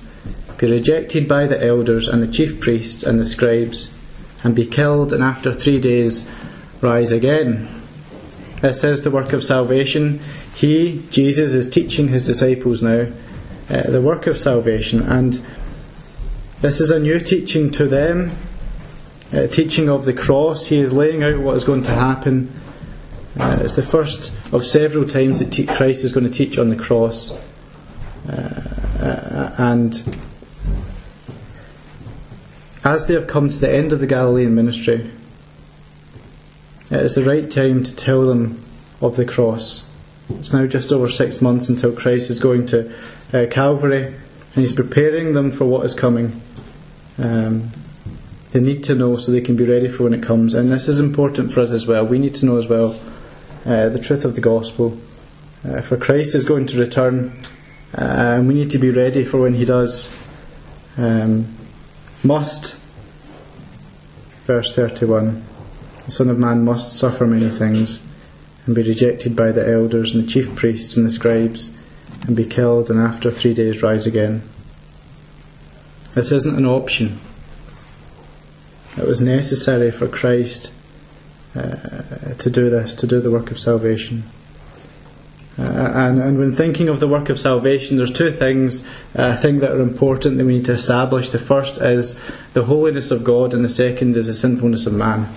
be 0.57 0.71
rejected 0.71 1.27
by 1.27 1.45
the 1.45 1.61
elders 1.61 2.07
and 2.07 2.23
the 2.23 2.31
chief 2.31 2.61
priests 2.61 3.03
and 3.03 3.19
the 3.19 3.25
scribes, 3.25 3.93
and 4.45 4.55
be 4.55 4.65
killed, 4.65 5.11
and 5.11 5.21
after 5.21 5.53
three 5.53 5.81
days 5.81 6.25
rise 6.79 7.11
again. 7.11 7.67
This 8.61 8.85
is 8.85 9.01
the 9.01 9.11
work 9.11 9.33
of 9.33 9.43
salvation. 9.43 10.21
He, 10.55 11.03
Jesus, 11.09 11.51
is 11.51 11.67
teaching 11.67 12.07
his 12.07 12.25
disciples 12.25 12.81
now 12.81 13.07
uh, 13.69 13.81
the 13.91 14.01
work 14.01 14.25
of 14.25 14.37
salvation, 14.37 15.01
and 15.01 15.41
this 16.61 16.79
is 16.79 16.89
a 16.89 16.99
new 16.99 17.19
teaching 17.19 17.71
to 17.71 17.87
them, 17.87 18.37
uh, 19.33 19.47
teaching 19.47 19.89
of 19.89 20.05
the 20.05 20.13
cross. 20.13 20.67
He 20.67 20.79
is 20.79 20.93
laying 20.93 21.23
out 21.23 21.39
what 21.39 21.55
is 21.55 21.63
going 21.63 21.83
to 21.83 21.91
happen 21.91 22.51
uh, 23.39 23.59
it's 23.61 23.75
the 23.75 23.83
first 23.83 24.31
of 24.51 24.65
several 24.65 25.07
times 25.07 25.39
that 25.39 25.67
Christ 25.75 26.03
is 26.03 26.11
going 26.11 26.23
to 26.23 26.31
teach 26.31 26.57
on 26.57 26.69
the 26.69 26.75
cross. 26.75 27.31
Uh, 28.27 28.63
uh, 28.99 29.55
and 29.59 30.17
as 32.83 33.05
they 33.05 33.13
have 33.13 33.27
come 33.27 33.47
to 33.47 33.57
the 33.57 33.71
end 33.71 33.93
of 33.93 33.99
the 33.99 34.07
Galilean 34.07 34.55
ministry, 34.55 35.11
it 36.89 36.99
is 36.99 37.13
the 37.13 37.23
right 37.23 37.49
time 37.49 37.83
to 37.83 37.95
tell 37.95 38.25
them 38.25 38.63
of 39.01 39.17
the 39.17 39.25
cross. 39.25 39.83
It's 40.29 40.51
now 40.51 40.65
just 40.65 40.91
over 40.91 41.09
six 41.09 41.39
months 41.39 41.69
until 41.69 41.91
Christ 41.91 42.31
is 42.31 42.39
going 42.39 42.65
to 42.67 42.91
uh, 43.33 43.45
Calvary, 43.51 44.05
and 44.07 44.15
He's 44.55 44.73
preparing 44.73 45.33
them 45.35 45.51
for 45.51 45.65
what 45.65 45.85
is 45.85 45.93
coming. 45.93 46.41
Um, 47.19 47.71
they 48.57 48.63
need 48.63 48.83
to 48.85 48.95
know 48.95 49.15
so 49.17 49.31
they 49.31 49.41
can 49.41 49.55
be 49.55 49.65
ready 49.65 49.87
for 49.87 50.05
when 50.05 50.15
it 50.15 50.23
comes, 50.23 50.55
and 50.55 50.71
this 50.71 50.87
is 50.87 50.97
important 50.97 51.53
for 51.53 51.61
us 51.61 51.69
as 51.69 51.85
well. 51.85 52.03
We 52.03 52.17
need 52.17 52.33
to 52.35 52.45
know 52.47 52.57
as 52.57 52.65
well 52.65 52.99
uh, 53.67 53.89
the 53.89 53.99
truth 53.99 54.25
of 54.25 54.33
the 54.33 54.41
gospel. 54.41 54.97
Uh, 55.63 55.81
for 55.81 55.95
Christ 55.95 56.33
is 56.33 56.43
going 56.43 56.65
to 56.67 56.79
return, 56.79 57.45
uh, 57.95 58.01
and 58.01 58.47
we 58.47 58.55
need 58.55 58.71
to 58.71 58.79
be 58.79 58.89
ready 58.89 59.23
for 59.23 59.41
when 59.41 59.53
He 59.53 59.63
does. 59.63 60.09
Um, 60.97 61.55
must, 62.23 62.77
verse 64.47 64.73
31, 64.73 65.45
the 66.05 66.11
Son 66.11 66.27
of 66.27 66.39
Man 66.39 66.65
must 66.65 66.93
suffer 66.93 67.27
many 67.27 67.51
things, 67.51 68.01
and 68.65 68.73
be 68.73 68.81
rejected 68.81 69.35
by 69.35 69.51
the 69.51 69.71
elders 69.71 70.15
and 70.15 70.23
the 70.23 70.27
chief 70.27 70.55
priests 70.55 70.97
and 70.97 71.05
the 71.05 71.11
scribes, 71.11 71.69
and 72.23 72.35
be 72.35 72.45
killed, 72.45 72.89
and 72.89 72.99
after 72.99 73.29
three 73.29 73.53
days 73.53 73.83
rise 73.83 74.07
again. 74.07 74.41
This 76.15 76.31
isn't 76.31 76.57
an 76.57 76.65
option. 76.65 77.19
It 78.97 79.07
was 79.07 79.21
necessary 79.21 79.91
for 79.91 80.07
Christ 80.07 80.73
uh, 81.55 82.33
to 82.37 82.49
do 82.49 82.69
this, 82.69 82.95
to 82.95 83.07
do 83.07 83.21
the 83.21 83.31
work 83.31 83.51
of 83.51 83.59
salvation. 83.59 84.23
Uh, 85.59 85.63
and, 85.63 86.21
and 86.21 86.37
when 86.37 86.55
thinking 86.55 86.87
of 86.87 86.99
the 86.99 87.07
work 87.07 87.29
of 87.29 87.39
salvation, 87.39 87.97
there's 87.97 88.11
two 88.11 88.31
things 88.31 88.83
uh, 89.17 89.29
I 89.29 89.35
think 89.35 89.61
that 89.61 89.71
are 89.71 89.81
important 89.81 90.37
that 90.37 90.45
we 90.45 90.57
need 90.57 90.65
to 90.65 90.73
establish. 90.73 91.29
The 91.29 91.39
first 91.39 91.81
is 91.81 92.19
the 92.53 92.65
holiness 92.65 93.09
of 93.09 93.23
God, 93.23 93.53
and 93.53 93.65
the 93.65 93.69
second 93.69 94.15
is 94.17 94.27
the 94.27 94.35
sinfulness 94.35 94.85
of 94.85 94.93
man. 94.93 95.27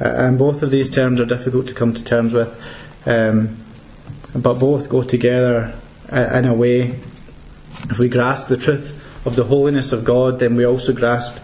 Uh, 0.00 0.04
and 0.04 0.38
both 0.38 0.62
of 0.62 0.70
these 0.70 0.90
terms 0.90 1.18
are 1.18 1.24
difficult 1.24 1.66
to 1.68 1.74
come 1.74 1.92
to 1.94 2.04
terms 2.04 2.32
with, 2.32 2.62
um, 3.06 3.56
but 4.34 4.54
both 4.54 4.88
go 4.88 5.02
together 5.02 5.74
uh, 6.12 6.38
in 6.38 6.44
a 6.44 6.54
way. 6.54 7.00
If 7.90 7.98
we 7.98 8.08
grasp 8.08 8.48
the 8.48 8.56
truth 8.56 9.02
of 9.24 9.34
the 9.34 9.44
holiness 9.44 9.90
of 9.90 10.04
God, 10.04 10.38
then 10.38 10.54
we 10.54 10.64
also 10.64 10.92
grasp 10.92 11.38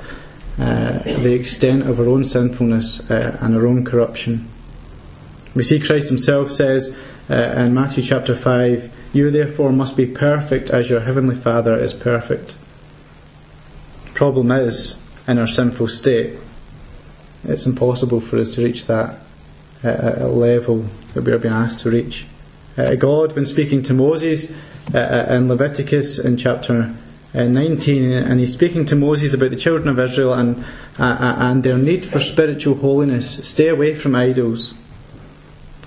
the 0.56 1.32
extent 1.32 1.88
of 1.88 1.98
our 1.98 2.08
own 2.08 2.24
sinfulness 2.24 3.00
uh, 3.10 3.38
and 3.40 3.54
our 3.54 3.66
own 3.66 3.84
corruption. 3.84 4.48
We 5.54 5.62
see 5.62 5.78
Christ 5.78 6.08
Himself 6.08 6.50
says 6.50 6.94
uh, 7.30 7.34
in 7.34 7.74
Matthew 7.74 8.02
chapter 8.02 8.34
5, 8.34 8.94
You 9.12 9.30
therefore 9.30 9.72
must 9.72 9.96
be 9.96 10.06
perfect 10.06 10.70
as 10.70 10.90
your 10.90 11.00
heavenly 11.00 11.34
Father 11.34 11.76
is 11.78 11.92
perfect. 11.92 12.54
The 14.06 14.12
problem 14.12 14.50
is, 14.50 14.98
in 15.28 15.38
our 15.38 15.46
sinful 15.46 15.88
state, 15.88 16.38
it's 17.44 17.66
impossible 17.66 18.20
for 18.20 18.38
us 18.38 18.54
to 18.54 18.64
reach 18.64 18.86
that 18.86 19.18
at 19.82 20.18
a 20.18 20.28
level 20.28 20.86
that 21.14 21.24
we 21.24 21.32
are 21.32 21.38
being 21.38 21.54
asked 21.54 21.80
to 21.80 21.90
reach. 21.90 22.24
Uh, 22.76 22.94
God, 22.94 23.34
when 23.34 23.44
speaking 23.44 23.82
to 23.84 23.94
Moses 23.94 24.50
uh, 24.94 24.98
uh 24.98 25.26
in 25.34 25.48
Leviticus 25.48 26.18
in 26.18 26.36
chapter 26.36 26.94
uh, 27.34 27.44
19, 27.44 28.12
and 28.12 28.40
he's 28.40 28.52
speaking 28.52 28.84
to 28.86 28.96
Moses 28.96 29.32
about 29.32 29.50
the 29.50 29.56
children 29.56 29.88
of 29.88 29.98
Israel 29.98 30.34
and, 30.34 30.64
uh, 30.98 31.02
uh, 31.02 31.36
and 31.38 31.62
their 31.62 31.78
need 31.78 32.04
for 32.04 32.20
spiritual 32.20 32.76
holiness. 32.76 33.38
Stay 33.48 33.68
away 33.68 33.94
from 33.94 34.14
idols. 34.14 34.74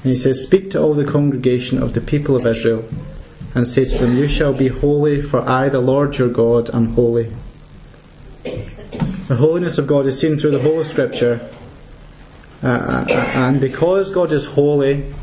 And 0.04 0.12
he 0.12 0.18
says, 0.18 0.42
Speak 0.42 0.70
to 0.72 0.82
all 0.82 0.94
the 0.94 1.06
congregation 1.06 1.82
of 1.82 1.94
the 1.94 2.02
people 2.02 2.36
of 2.36 2.46
Israel 2.46 2.88
and 3.56 3.68
say 3.68 3.86
to 3.86 3.98
them, 3.98 4.18
You 4.18 4.28
shall 4.28 4.54
be 4.54 4.68
holy, 4.68 5.22
for 5.22 5.42
I, 5.48 5.70
the 5.70 5.80
Lord 5.80 6.18
your 6.18 6.30
God, 6.30 6.74
am 6.76 6.94
holy. 6.94 7.32
The 8.44 9.38
holiness 9.38 9.78
of 9.78 9.88
God 9.88 10.06
is 10.06 10.20
seen 10.20 10.38
through 10.38 10.52
the 10.52 10.62
whole 10.62 10.82
of 10.82 10.88
Scripture. 10.88 11.50
Uh, 12.62 12.68
uh, 12.68 13.06
and 13.10 13.62
because 13.62 14.12
God 14.12 14.32
is 14.32 14.46
holy, 14.46 15.14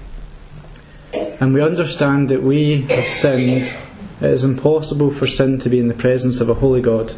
and 1.13 1.55
we 1.55 1.61
understand 1.61 2.29
that 2.31 2.43
we 2.43 2.83
have 2.83 3.07
sinned, 3.07 3.75
it 4.23 4.31
is 4.31 4.45
impossible 4.45 5.13
for 5.13 5.27
sin 5.27 5.59
to 5.59 5.69
be 5.69 5.81
in 5.81 5.89
the 5.89 5.95
presence 5.95 6.41
of 6.41 6.49
a 6.49 6.55
holy 6.55 6.81
God. 6.81 7.13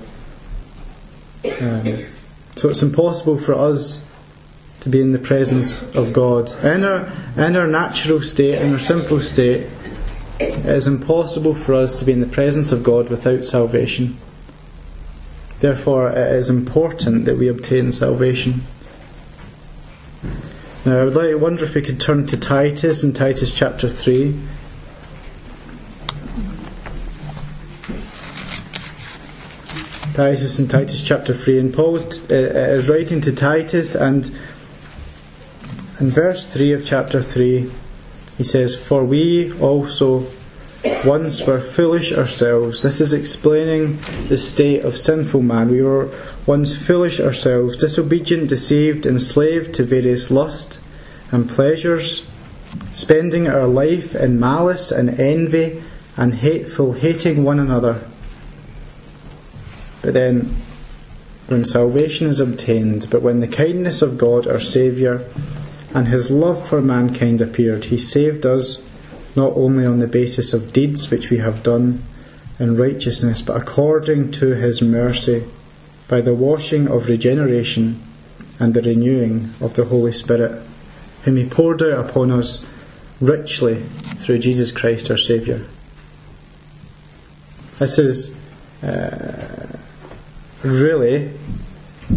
Um, 1.61 2.07
so 2.57 2.71
it's 2.71 2.81
impossible 2.81 3.39
for 3.39 3.55
us 3.55 4.03
to 4.81 4.89
be 4.89 5.03
in 5.03 5.13
the 5.13 5.19
presence 5.19 5.83
of 5.95 6.15
God. 6.15 6.53
In 6.65 6.83
our, 6.83 7.13
in 7.37 7.57
our 7.57 7.67
natural 7.67 8.23
state, 8.23 8.55
in 8.55 8.73
our 8.73 8.79
simple 8.79 9.21
state, 9.21 9.67
it 10.41 10.67
is 10.67 10.87
impossible 10.87 11.55
for 11.55 11.75
us 11.75 11.99
to 11.99 12.07
be 12.07 12.13
in 12.13 12.21
the 12.21 12.27
presence 12.27 12.73
of 12.73 12.83
God 12.83 13.11
without 13.11 13.45
salvation. 13.45 14.17
Therefore, 15.61 16.09
it 16.11 16.37
is 16.37 16.49
important 16.49 17.27
that 17.27 17.37
we 17.37 17.49
obtain 17.49 17.93
salvation. 17.93 18.63
Now, 20.87 21.01
I 21.01 21.05
would 21.05 21.15
like, 21.15 21.29
to 21.29 21.37
wonder 21.37 21.65
if 21.65 21.75
we 21.75 21.83
could 21.83 22.01
turn 22.01 22.27
to 22.27 22.37
Titus 22.37 23.03
in 23.03 23.13
Titus 23.13 23.55
chapter 23.55 23.89
3. 23.89 24.39
Titus 30.15 30.61
in 30.61 30.69
Titus 30.69 31.03
chapter 31.03 31.35
3. 31.35 31.59
And 31.59 31.75
Paul 31.75 31.97
is, 31.97 32.21
uh, 32.31 32.35
is 32.35 32.89
writing 32.89 33.21
to 33.23 33.33
Titus, 33.33 33.97
and 33.97 34.31
in 35.99 36.11
verse 36.11 36.47
3 36.47 36.73
of 36.73 36.87
chapter 36.87 37.21
3, 37.21 37.69
he 38.39 38.45
says, 38.45 38.77
For 38.77 39.03
we 39.03 39.53
also 39.59 40.29
once 41.05 41.45
were 41.45 41.61
foolish 41.61 42.13
ourselves. 42.13 42.83
This 42.83 43.01
is 43.01 43.13
explaining 43.13 43.99
the 44.29 44.39
state 44.39 44.85
of 44.85 44.97
sinful 44.97 45.43
man. 45.43 45.73
We 45.73 45.83
were 45.83 46.17
once 46.47 46.77
foolish 46.77 47.19
ourselves, 47.19 47.77
disobedient, 47.77 48.49
deceived, 48.49 49.07
enslaved 49.07 49.75
to 49.75 49.83
various 49.83 50.31
lusts 50.31 50.79
and 51.33 51.51
pleasures, 51.51 52.25
spending 52.93 53.49
our 53.49 53.67
life 53.67 54.15
in 54.15 54.39
malice 54.39 54.93
and 54.93 55.19
envy 55.19 55.83
and 56.17 56.35
hateful, 56.37 56.93
hating 56.93 57.43
one 57.43 57.59
another. 57.59 58.01
But 60.05 60.13
then, 60.13 60.55
when 61.47 61.65
salvation 61.65 62.27
is 62.27 62.39
obtained, 62.39 63.09
but 63.09 63.23
when 63.23 63.41
the 63.41 63.49
kindness 63.49 64.03
of 64.03 64.19
God 64.19 64.47
our 64.47 64.61
Saviour 64.61 65.25
and 65.95 66.09
His 66.09 66.31
love 66.31 66.69
for 66.69 66.83
mankind 66.83 67.41
appeared, 67.41 67.87
He 67.87 67.97
saved 67.97 68.45
us 68.45 68.87
not 69.35 69.55
only 69.57 69.87
on 69.87 70.01
the 70.01 70.07
basis 70.07 70.53
of 70.53 70.75
deeds 70.75 71.11
which 71.11 71.31
we 71.31 71.39
have 71.39 71.63
done 71.63 72.03
in 72.59 72.77
righteousness, 72.77 73.41
but 73.41 73.57
according 73.57 74.31
to 74.33 74.49
His 74.49 74.83
mercy 74.83 75.45
by 76.07 76.21
the 76.21 76.35
washing 76.35 76.87
of 76.87 77.07
regeneration 77.07 77.99
and 78.61 78.75
the 78.75 78.83
renewing 78.83 79.55
of 79.59 79.73
the 79.73 79.87
Holy 79.87 80.13
Spirit, 80.13 80.63
whom 81.23 81.37
He 81.37 81.49
poured 81.49 81.83
out 81.83 82.11
upon 82.11 82.31
us 82.31 82.63
richly 83.23 83.83
through 84.19 84.39
Jesus 84.39 84.71
Christ 84.71 85.11
our 85.11 85.17
Saviour. 85.17 85.63
This 87.79 87.99
is 87.99 88.37
uh, 88.83 89.74
really 90.65 91.29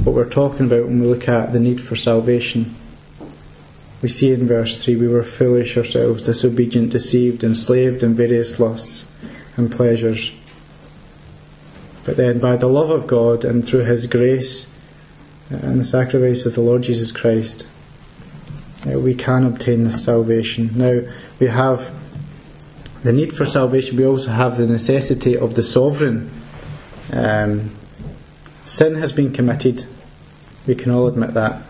what 0.03 0.15
we're 0.15 0.29
talking 0.29 0.65
about 0.65 0.85
when 0.85 0.99
we 0.99 1.07
look 1.07 1.27
at 1.27 1.53
the 1.53 1.59
need 1.59 1.81
for 1.81 1.95
salvation. 1.95 2.75
We 4.01 4.09
see 4.09 4.31
in 4.31 4.47
verse 4.47 4.81
3 4.83 4.95
we 4.95 5.07
were 5.07 5.23
foolish 5.23 5.77
ourselves, 5.77 6.25
disobedient, 6.25 6.91
deceived, 6.91 7.43
enslaved 7.43 8.03
in 8.03 8.15
various 8.15 8.59
lusts 8.59 9.07
and 9.55 9.71
pleasures 9.71 10.31
but 12.07 12.15
then, 12.15 12.39
by 12.39 12.55
the 12.55 12.69
love 12.69 12.89
of 12.89 13.05
God 13.05 13.43
and 13.43 13.67
through 13.67 13.83
His 13.83 14.07
grace 14.07 14.65
and 15.49 15.77
the 15.77 15.83
sacrifice 15.83 16.45
of 16.45 16.55
the 16.55 16.61
Lord 16.61 16.83
Jesus 16.83 17.11
Christ, 17.11 17.67
uh, 18.89 18.97
we 18.97 19.13
can 19.13 19.45
obtain 19.45 19.83
this 19.83 20.05
salvation. 20.05 20.71
Now, 20.73 21.01
we 21.37 21.47
have 21.47 21.93
the 23.03 23.11
need 23.11 23.35
for 23.35 23.45
salvation, 23.45 23.97
we 23.97 24.05
also 24.05 24.29
have 24.29 24.57
the 24.57 24.67
necessity 24.67 25.35
of 25.35 25.55
the 25.55 25.63
sovereign. 25.63 26.31
Um, 27.11 27.71
sin 28.67 28.95
has 28.95 29.11
been 29.11 29.31
committed, 29.31 29.85
we 30.65 30.75
can 30.75 30.91
all 30.91 31.07
admit 31.07 31.33
that. 31.33 31.63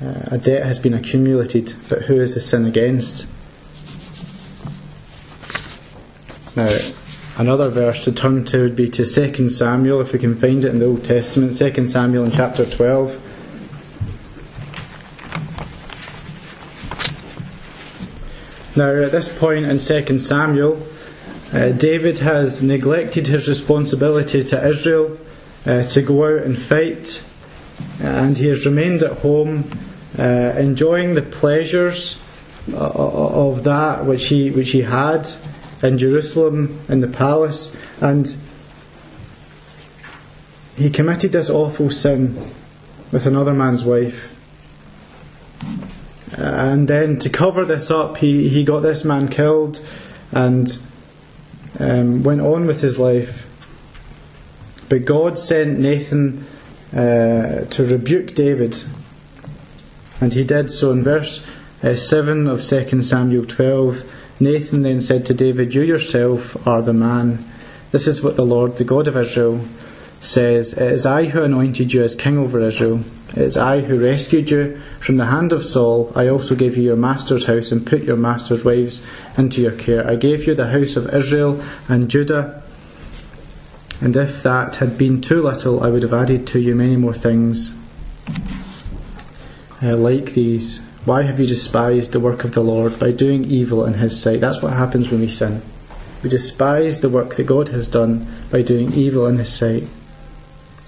Uh, 0.00 0.22
a 0.30 0.38
debt 0.38 0.64
has 0.64 0.78
been 0.78 0.94
accumulated, 0.94 1.74
but 1.88 2.02
who 2.02 2.20
is 2.20 2.34
the 2.34 2.40
sin 2.40 2.64
against? 2.64 3.26
Now, 6.54 6.68
Another 7.38 7.68
verse 7.70 8.02
to 8.02 8.10
turn 8.10 8.44
to 8.46 8.62
would 8.62 8.74
be 8.74 8.88
to 8.88 9.04
2 9.04 9.48
Samuel, 9.48 10.00
if 10.00 10.12
we 10.12 10.18
can 10.18 10.34
find 10.34 10.64
it 10.64 10.70
in 10.70 10.80
the 10.80 10.86
Old 10.86 11.04
Testament, 11.04 11.56
2 11.56 11.86
Samuel 11.86 12.24
in 12.24 12.32
chapter 12.32 12.68
12. 12.68 13.14
Now, 18.76 18.92
at 19.04 19.12
this 19.12 19.28
point 19.28 19.66
in 19.66 19.78
2 19.78 20.18
Samuel, 20.18 20.84
uh, 21.52 21.68
David 21.68 22.18
has 22.18 22.60
neglected 22.60 23.28
his 23.28 23.46
responsibility 23.46 24.42
to 24.42 24.68
Israel 24.68 25.16
uh, 25.66 25.82
to 25.82 26.02
go 26.02 26.24
out 26.24 26.42
and 26.42 26.58
fight, 26.58 27.22
and 28.00 28.36
he 28.36 28.46
has 28.48 28.64
remained 28.64 29.02
at 29.02 29.18
home 29.18 29.70
uh, 30.18 30.22
enjoying 30.22 31.14
the 31.14 31.22
pleasures 31.22 32.18
uh, 32.72 32.76
of 32.76 33.64
that 33.64 34.04
which 34.04 34.26
he, 34.26 34.50
which 34.50 34.70
he 34.70 34.82
had 34.82 35.28
in 35.82 35.98
Jerusalem 35.98 36.80
in 36.88 37.00
the 37.00 37.08
palace, 37.08 37.74
and 38.00 38.36
he 40.76 40.90
committed 40.90 41.32
this 41.32 41.50
awful 41.50 41.90
sin 41.90 42.52
with 43.10 43.26
another 43.26 43.52
man's 43.52 43.84
wife. 43.84 44.34
And 46.32 46.86
then 46.86 47.18
to 47.18 47.30
cover 47.30 47.64
this 47.64 47.90
up, 47.90 48.18
he, 48.18 48.48
he 48.48 48.62
got 48.62 48.80
this 48.80 49.04
man 49.04 49.28
killed 49.28 49.84
and 50.30 50.78
um, 51.80 52.22
went 52.22 52.40
on 52.40 52.66
with 52.66 52.80
his 52.80 53.00
life. 53.00 53.47
But 54.88 55.04
God 55.04 55.38
sent 55.38 55.78
Nathan 55.78 56.46
uh, 56.92 57.64
to 57.64 57.86
rebuke 57.86 58.34
David, 58.34 58.84
and 60.20 60.32
he 60.32 60.44
did 60.44 60.70
so 60.70 60.90
in 60.90 61.02
verse 61.02 61.42
uh, 61.82 61.94
7 61.94 62.46
of 62.46 62.62
2 62.62 63.02
Samuel 63.02 63.44
12. 63.44 64.14
Nathan 64.40 64.82
then 64.82 65.00
said 65.00 65.26
to 65.26 65.34
David, 65.34 65.74
You 65.74 65.82
yourself 65.82 66.66
are 66.66 66.82
the 66.82 66.92
man. 66.92 67.44
This 67.90 68.06
is 68.06 68.22
what 68.22 68.36
the 68.36 68.44
Lord, 68.44 68.76
the 68.76 68.84
God 68.84 69.08
of 69.08 69.16
Israel, 69.16 69.60
says 70.20 70.72
It 70.72 70.92
is 70.92 71.06
I 71.06 71.26
who 71.26 71.42
anointed 71.42 71.92
you 71.92 72.02
as 72.02 72.14
king 72.14 72.38
over 72.38 72.60
Israel. 72.60 73.00
It 73.30 73.38
is 73.38 73.56
I 73.56 73.80
who 73.80 74.00
rescued 74.00 74.50
you 74.50 74.80
from 75.00 75.16
the 75.16 75.26
hand 75.26 75.52
of 75.52 75.64
Saul. 75.64 76.12
I 76.16 76.28
also 76.28 76.54
gave 76.54 76.76
you 76.76 76.82
your 76.82 76.96
master's 76.96 77.46
house 77.46 77.70
and 77.70 77.86
put 77.86 78.02
your 78.02 78.16
master's 78.16 78.64
wives 78.64 79.02
into 79.36 79.60
your 79.60 79.72
care. 79.72 80.08
I 80.08 80.16
gave 80.16 80.46
you 80.46 80.54
the 80.54 80.70
house 80.70 80.96
of 80.96 81.12
Israel 81.14 81.62
and 81.88 82.10
Judah. 82.10 82.62
And 84.00 84.16
if 84.16 84.42
that 84.42 84.76
had 84.76 84.96
been 84.96 85.20
too 85.20 85.42
little, 85.42 85.82
I 85.82 85.90
would 85.90 86.02
have 86.02 86.12
added 86.12 86.46
to 86.48 86.60
you 86.60 86.74
many 86.74 86.96
more 86.96 87.14
things 87.14 87.72
uh, 89.82 89.96
like 89.96 90.34
these. 90.34 90.80
Why 91.04 91.22
have 91.22 91.40
you 91.40 91.46
despised 91.46 92.12
the 92.12 92.20
work 92.20 92.44
of 92.44 92.52
the 92.52 92.60
Lord 92.62 92.98
by 92.98 93.12
doing 93.12 93.44
evil 93.44 93.84
in 93.84 93.94
his 93.94 94.20
sight? 94.20 94.40
That's 94.40 94.62
what 94.62 94.74
happens 94.74 95.10
when 95.10 95.20
we 95.20 95.28
sin. 95.28 95.62
We 96.22 96.30
despise 96.30 97.00
the 97.00 97.08
work 97.08 97.36
that 97.36 97.44
God 97.44 97.68
has 97.68 97.86
done 97.86 98.26
by 98.50 98.62
doing 98.62 98.92
evil 98.92 99.26
in 99.26 99.38
his 99.38 99.52
sight. 99.52 99.88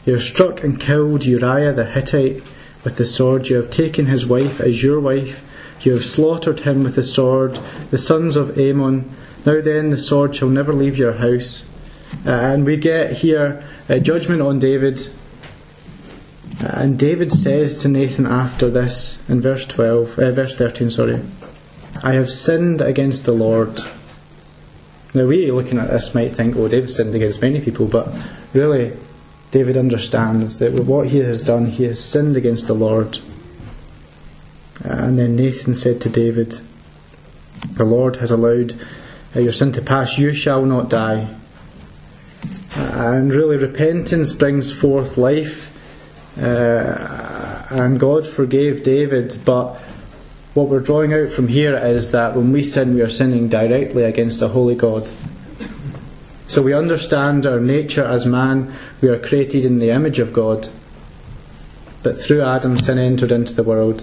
You 0.04 0.14
have 0.14 0.22
struck 0.22 0.62
and 0.62 0.80
killed 0.80 1.24
Uriah 1.24 1.72
the 1.72 1.86
Hittite 1.86 2.42
with 2.84 2.96
the 2.96 3.06
sword. 3.06 3.48
You 3.48 3.56
have 3.56 3.70
taken 3.70 4.06
his 4.06 4.26
wife 4.26 4.60
as 4.60 4.82
your 4.82 5.00
wife. 5.00 5.42
You 5.82 5.92
have 5.92 6.04
slaughtered 6.04 6.60
him 6.60 6.82
with 6.84 6.96
the 6.96 7.02
sword, 7.02 7.58
the 7.90 7.98
sons 7.98 8.36
of 8.36 8.58
Ammon. 8.58 9.10
Now 9.46 9.60
then, 9.60 9.90
the 9.90 9.96
sword 9.96 10.34
shall 10.34 10.48
never 10.48 10.72
leave 10.72 10.98
your 10.98 11.14
house. 11.14 11.64
And 12.24 12.64
we 12.64 12.76
get 12.76 13.12
here 13.12 13.64
a 13.88 13.98
judgment 14.00 14.42
on 14.42 14.58
David 14.58 15.10
and 16.60 16.98
David 16.98 17.32
says 17.32 17.78
to 17.78 17.88
Nathan 17.88 18.26
after 18.26 18.70
this 18.70 19.18
in 19.30 19.40
verse 19.40 19.64
12, 19.64 20.18
uh, 20.18 20.30
verse 20.32 20.54
13, 20.54 20.90
sorry, 20.90 21.22
I 22.02 22.12
have 22.12 22.30
sinned 22.30 22.82
against 22.82 23.24
the 23.24 23.32
Lord. 23.32 23.80
Now 25.14 25.24
we 25.24 25.50
looking 25.50 25.78
at 25.78 25.88
this 25.88 26.14
might 26.14 26.32
think, 26.32 26.56
oh, 26.56 26.68
David 26.68 26.90
sinned 26.90 27.14
against 27.14 27.40
many 27.40 27.62
people, 27.62 27.86
but 27.86 28.12
really, 28.52 28.94
David 29.50 29.78
understands 29.78 30.58
that 30.58 30.74
with 30.74 30.86
what 30.86 31.08
he 31.08 31.18
has 31.18 31.42
done, 31.42 31.66
he 31.66 31.84
has 31.84 32.04
sinned 32.04 32.36
against 32.36 32.66
the 32.66 32.74
Lord. 32.74 33.18
And 34.84 35.18
then 35.18 35.36
Nathan 35.36 35.74
said 35.74 36.00
to 36.02 36.10
David, 36.10 36.60
The 37.72 37.84
Lord 37.84 38.16
has 38.16 38.30
allowed 38.30 38.74
your 39.34 39.52
sin 39.52 39.72
to 39.72 39.82
pass, 39.82 40.18
you 40.18 40.34
shall 40.34 40.64
not 40.66 40.90
die. 40.90 41.34
And 42.90 43.32
really, 43.32 43.56
repentance 43.56 44.32
brings 44.32 44.72
forth 44.72 45.16
life. 45.16 45.76
Uh, 46.36 47.66
and 47.70 48.00
God 48.00 48.26
forgave 48.26 48.82
David, 48.82 49.38
but 49.44 49.76
what 50.54 50.68
we're 50.68 50.80
drawing 50.80 51.14
out 51.14 51.30
from 51.30 51.46
here 51.46 51.76
is 51.76 52.10
that 52.10 52.34
when 52.34 52.50
we 52.50 52.64
sin, 52.64 52.94
we 52.94 53.02
are 53.02 53.08
sinning 53.08 53.48
directly 53.48 54.02
against 54.02 54.42
a 54.42 54.48
holy 54.48 54.74
God. 54.74 55.10
So 56.48 56.62
we 56.62 56.74
understand 56.74 57.46
our 57.46 57.60
nature 57.60 58.04
as 58.04 58.26
man, 58.26 58.74
we 59.00 59.08
are 59.08 59.18
created 59.20 59.64
in 59.64 59.78
the 59.78 59.90
image 59.90 60.18
of 60.18 60.32
God. 60.32 60.68
But 62.02 62.20
through 62.20 62.42
Adam, 62.42 62.76
sin 62.76 62.98
entered 62.98 63.30
into 63.30 63.54
the 63.54 63.62
world. 63.62 64.02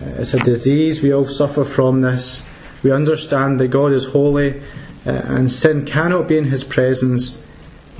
Uh, 0.00 0.20
it's 0.20 0.32
a 0.32 0.38
disease, 0.38 1.02
we 1.02 1.12
all 1.12 1.26
suffer 1.26 1.64
from 1.64 2.00
this. 2.00 2.42
We 2.82 2.90
understand 2.92 3.60
that 3.60 3.68
God 3.68 3.92
is 3.92 4.06
holy 4.06 4.62
uh, 5.04 5.10
and 5.10 5.50
sin 5.50 5.84
cannot 5.84 6.28
be 6.28 6.38
in 6.38 6.44
his 6.44 6.64
presence, 6.64 7.42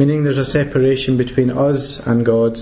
meaning 0.01 0.25
there's 0.25 0.39
a 0.39 0.47
separation 0.47 1.19
between 1.19 1.51
us 1.51 2.01
and 2.07 2.25
God. 2.25 2.59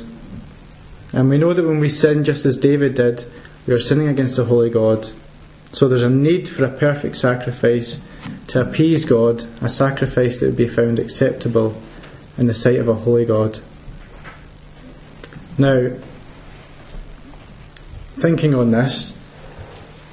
And 1.13 1.31
we 1.31 1.39
know 1.39 1.55
that 1.55 1.65
when 1.65 1.79
we 1.79 1.89
sin, 1.89 2.25
just 2.25 2.45
as 2.45 2.57
David 2.57 2.97
did, 2.97 3.27
we 3.65 3.73
are 3.73 3.79
sinning 3.79 4.09
against 4.09 4.41
a 4.41 4.45
holy 4.45 4.71
God. 4.71 5.09
So 5.71 5.87
there's 5.87 6.03
a 6.03 6.11
need 6.11 6.49
for 6.49 6.65
a 6.65 6.77
perfect 6.77 7.15
sacrifice 7.15 8.01
to 8.49 8.61
appease 8.61 9.05
God, 9.05 9.47
a 9.63 9.69
sacrifice 9.69 10.41
that 10.41 10.47
would 10.47 10.57
be 10.57 10.67
found 10.67 10.99
acceptable 10.99 11.81
in 12.37 12.49
the 12.49 12.55
sight 12.55 12.81
of 12.81 12.89
a 12.89 12.95
holy 12.95 13.25
God. 13.25 13.61
Now, 15.57 15.91
thinking 18.19 18.53
on 18.53 18.73
this, 18.73 19.17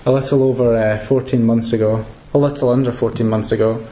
a 0.05 0.12
little 0.12 0.44
over 0.44 0.77
uh, 0.77 1.00
14 1.00 1.44
months 1.44 1.74
ago, 1.74 2.05
a 2.36 2.38
little 2.38 2.70
under 2.70 2.91
14 2.91 3.27
months 3.27 3.51
ago, 3.51 3.84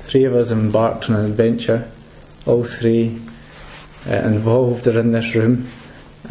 three 0.00 0.24
of 0.24 0.34
us 0.34 0.50
embarked 0.50 1.08
on 1.08 1.14
an 1.14 1.26
adventure. 1.26 1.88
All 2.46 2.64
three 2.64 3.20
uh, 4.06 4.14
involved 4.14 4.86
are 4.86 4.98
in 4.98 5.12
this 5.12 5.34
room. 5.34 5.68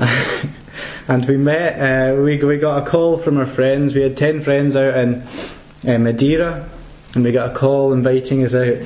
and 1.08 1.26
we 1.26 1.38
met, 1.38 1.80
uh, 1.80 2.22
we, 2.22 2.38
we 2.44 2.58
got 2.58 2.86
a 2.86 2.90
call 2.90 3.18
from 3.18 3.38
our 3.38 3.46
friends. 3.46 3.96
We 3.96 4.02
had 4.02 4.18
10 4.18 4.42
friends 4.42 4.76
out 4.76 4.98
in 4.98 5.24
uh, 5.88 5.98
Madeira 5.98 6.70
and 7.14 7.24
we 7.24 7.32
got 7.32 7.52
a 7.52 7.54
call 7.54 7.94
inviting 7.94 8.44
us 8.44 8.56
out 8.56 8.78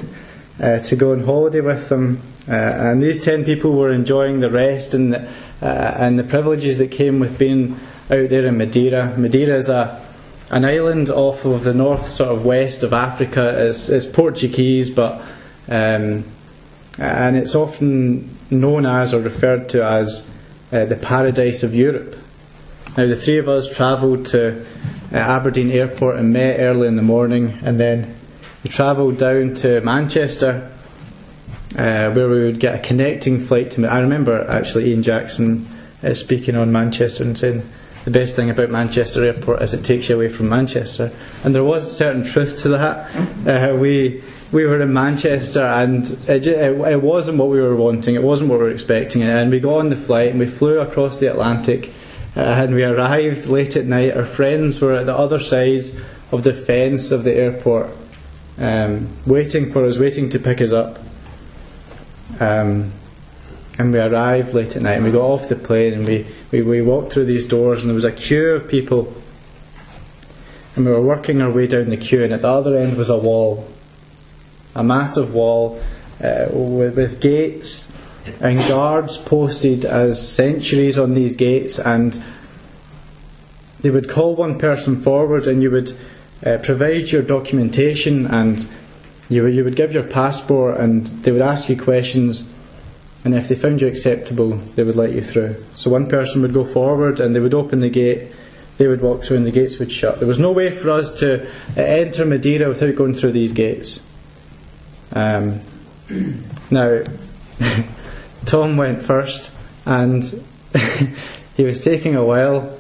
uh, 0.60 0.80
to 0.80 0.96
go 0.96 1.12
on 1.12 1.24
holiday 1.24 1.62
with 1.62 1.90
them. 1.90 2.22
Uh, 2.48 2.54
and 2.54 3.02
these 3.02 3.24
ten 3.24 3.44
people 3.44 3.72
were 3.72 3.92
enjoying 3.92 4.40
the 4.40 4.50
rest 4.50 4.94
and 4.94 5.14
the, 5.14 5.28
uh, 5.62 5.96
and 5.98 6.20
the 6.20 6.24
privileges 6.24 6.78
that 6.78 6.92
came 6.92 7.20
with 7.20 7.40
being 7.40 7.74
out 8.12 8.30
there 8.30 8.46
in 8.46 8.58
Madeira. 8.58 9.16
Madeira 9.18 9.58
is 9.58 9.70
a 9.70 10.04
an 10.52 10.64
island 10.64 11.10
off 11.10 11.44
of 11.44 11.64
the 11.64 11.74
north, 11.74 12.08
sort 12.08 12.30
of 12.30 12.46
west 12.46 12.84
of 12.84 12.94
Africa. 12.94 13.68
It's, 13.68 13.90
it's 13.90 14.06
Portuguese, 14.06 14.92
but 14.92 15.20
um, 15.68 16.24
and 16.98 17.36
it's 17.36 17.56
often 17.56 18.38
known 18.50 18.86
as 18.86 19.14
or 19.14 19.20
referred 19.20 19.70
to 19.70 19.86
as 19.86 20.24
uh, 20.72 20.86
the 20.86 20.96
paradise 20.96 21.64
of 21.64 21.76
Europe. 21.76 22.16
Now, 22.98 23.08
the 23.08 23.16
three 23.16 23.40
of 23.40 23.50
us 23.50 23.70
travelled 23.70 24.28
to 24.28 24.66
uh, 25.12 25.16
Aberdeen 25.16 25.70
Airport 25.70 26.18
and 26.18 26.32
met 26.32 26.60
early 26.60 26.88
in 26.88 26.96
the 26.96 27.02
morning, 27.02 27.60
and 27.64 27.80
then 27.80 28.16
we 28.64 28.70
travelled 28.70 29.18
down 29.18 29.54
to 29.56 29.82
Manchester, 29.82 30.72
uh, 31.78 32.12
where 32.12 32.30
we 32.30 32.46
would 32.46 32.60
get 32.60 32.76
a 32.76 32.80
connecting 32.80 33.40
flight 33.40 33.72
to. 33.72 33.86
I 33.86 34.00
remember 34.00 34.50
actually 34.50 34.92
Ian 34.92 35.04
Jackson 35.04 35.68
uh, 36.04 36.14
speaking 36.14 36.56
on 36.56 36.72
Manchester 36.72 37.26
and 37.26 37.38
saying 37.38 37.70
the 38.06 38.12
best 38.12 38.36
thing 38.36 38.50
about 38.50 38.70
Manchester 38.70 39.26
Airport 39.26 39.64
is 39.64 39.74
it 39.74 39.84
takes 39.84 40.10
you 40.10 40.16
away 40.16 40.30
from 40.30 40.48
Manchester, 40.48 41.12
and 41.44 41.54
there 41.54 41.64
was 41.64 41.86
a 41.86 41.94
certain 41.94 42.24
truth 42.24 42.62
to 42.62 42.70
that. 42.70 43.16
Uh, 43.46 43.76
we 43.76 44.24
we 44.52 44.66
were 44.66 44.82
in 44.82 44.94
Manchester 44.94 45.66
and 45.66 46.06
it, 46.30 46.48
it, 46.48 46.80
it, 46.80 47.02
wasn't 47.02 47.38
what 47.38 47.50
we 47.50 47.60
were 47.60 47.76
wanting, 47.76 48.16
it 48.16 48.24
wasn't 48.24 48.50
what 48.50 48.60
we 48.60 48.66
were 48.66 48.72
expecting, 48.72 49.24
and 49.24 49.52
we 49.52 49.60
got 49.60 49.80
on 49.80 49.90
the 49.90 49.98
flight 49.98 50.30
and 50.30 50.40
we 50.40 50.46
flew 50.46 50.80
across 50.80 51.20
the 51.20 51.28
Atlantic 51.28 51.90
uh, 52.38 52.40
and 52.40 52.76
we 52.76 52.84
arrived 52.84 53.48
late 53.48 53.76
at 53.76 53.86
night. 53.86 54.16
Our 54.16 54.24
friends 54.24 54.80
were 54.80 54.94
at 54.94 55.08
the 55.08 55.16
other 55.16 55.40
side 55.40 55.84
of 56.32 56.44
the 56.44 56.54
fence 56.54 57.12
of 57.12 57.24
the 57.24 57.34
airport, 57.34 57.90
um, 58.58 59.10
waiting 59.26 59.72
for 59.72 59.86
us, 59.86 59.98
waiting 59.98 60.30
to 60.30 60.40
pick 60.40 60.62
us 60.62 60.72
up. 60.72 61.00
Um, 62.40 62.92
and 63.78 63.92
we 63.92 64.00
arrived 64.00 64.54
late 64.54 64.76
at 64.76 64.82
night 64.82 64.96
and 64.96 65.06
we 65.06 65.12
got 65.12 65.22
off 65.22 65.50
the 65.50 65.56
plane 65.56 65.94
and 65.94 66.06
we, 66.06 66.26
we, 66.52 66.62
we 66.62 66.82
walked 66.82 67.14
through 67.14 67.26
these 67.26 67.46
doors 67.46 67.82
and 67.82 67.90
there 67.90 67.96
was 67.96 68.06
a 68.06 68.12
queue 68.12 68.52
of 68.52 68.68
people. 68.68 69.14
And 70.76 70.86
we 70.86 70.92
were 70.92 71.02
working 71.02 71.42
our 71.42 71.52
way 71.52 71.68
down 71.68 71.90
the 71.90 71.96
queue, 71.96 72.24
and 72.24 72.34
at 72.34 72.42
the 72.42 72.50
other 72.50 72.76
end 72.76 72.98
was 72.98 73.10
a 73.10 73.18
wall, 73.18 73.66
a 74.76 74.84
massive 74.84 75.34
wall 75.34 75.82
uh, 76.22 76.48
with, 76.52 76.98
with 76.98 77.22
gates 77.22 77.92
and 78.42 78.60
guards 78.68 79.18
posted 79.18 79.86
as 79.86 80.30
sentries 80.30 80.98
on 80.98 81.14
these 81.14 81.34
gates, 81.34 81.80
and 81.80 82.24
they 83.82 83.90
would 83.90 84.10
call 84.10 84.36
one 84.36 84.58
person 84.58 85.02
forward, 85.02 85.48
and 85.48 85.62
you 85.62 85.72
would 85.72 85.96
uh, 86.46 86.58
provide 86.62 87.12
your 87.12 87.22
documentation, 87.22 88.26
and 88.28 88.68
you, 89.30 89.46
you 89.48 89.64
would 89.64 89.76
give 89.76 89.94
your 89.94 90.04
passport, 90.04 90.78
and 90.78 91.08
they 91.08 91.32
would 91.32 91.42
ask 91.42 91.70
you 91.70 91.80
questions. 91.80 92.52
And 93.26 93.34
if 93.34 93.48
they 93.48 93.56
found 93.56 93.82
you 93.82 93.88
acceptable, 93.88 94.52
they 94.76 94.84
would 94.84 94.96
let 94.96 95.12
you 95.12 95.22
through. 95.22 95.64
So 95.74 95.90
one 95.90 96.08
person 96.08 96.44
would 96.44 96.54
go 96.54 96.64
forward 96.64 97.20
and 97.20 97.36
they 97.36 97.40
would 97.40 97.56
open 97.56 97.80
the 97.80 97.90
gate, 97.90 98.32
they 98.78 98.88
would 98.88 99.02
walk 99.02 99.24
through 99.24 99.38
and 99.38 99.46
the 99.48 99.52
gates 99.52 99.80
would 99.80 99.92
shut. 99.92 100.20
There 100.20 100.28
was 100.28 100.38
no 100.38 100.52
way 100.52 100.70
for 100.70 100.92
us 100.92 101.20
to 101.20 101.48
uh, 101.76 101.82
enter 101.82 102.24
Madeira 102.24 102.68
without 102.68 102.96
going 102.96 103.16
through 103.16 103.32
these 103.32 103.52
gates. 103.52 104.00
Um, 105.12 105.62
now, 106.70 107.04
Tom 108.46 108.78
went 108.78 109.02
first, 109.02 109.50
and 109.88 110.24
he 111.58 111.64
was 111.64 111.84
taking 111.84 112.16
a 112.16 112.24
while, 112.24 112.78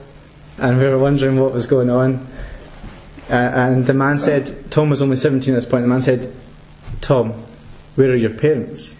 and 0.60 0.77
we 0.77 0.84
were 0.84 0.99
wondering 0.99 1.39
what 1.39 1.53
was 1.53 1.65
going 1.65 1.89
on. 1.89 2.27
Uh, 3.31 3.34
and 3.34 3.88
the 3.88 3.95
man 3.95 4.19
said, 4.19 4.69
Tom 4.69 4.91
was 4.91 5.01
only 5.01 5.15
17 5.15 5.55
at 5.55 5.58
this 5.58 5.65
point, 5.65 5.81
the 5.81 5.88
man 5.88 6.03
said, 6.03 6.31
Tom, 7.01 7.31
where 7.95 8.12
are 8.12 8.15
your 8.15 8.34
parents? 8.36 8.95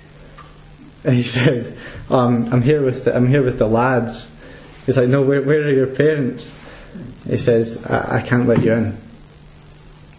And 1.06 1.15
he 1.15 1.24
says, 1.38 1.76
um, 2.10 2.52
I'm 2.54 2.62
here 2.62 2.84
with 2.84 3.06
the, 3.06 3.15
I'm 3.15 3.28
here 3.28 3.44
with 3.44 3.60
the 3.60 3.68
lads. 3.68 4.36
He's 4.86 4.98
like, 4.98 5.10
no, 5.10 5.22
where, 5.22 5.41
where 5.41 5.62
are 5.62 5.74
your 5.74 5.88
parents? 5.88 6.56
He 7.28 7.38
says, 7.38 7.84
I, 7.86 8.18
I 8.18 8.22
can't 8.22 8.48
let 8.48 8.62
you 8.63 8.74
in. 8.74 8.98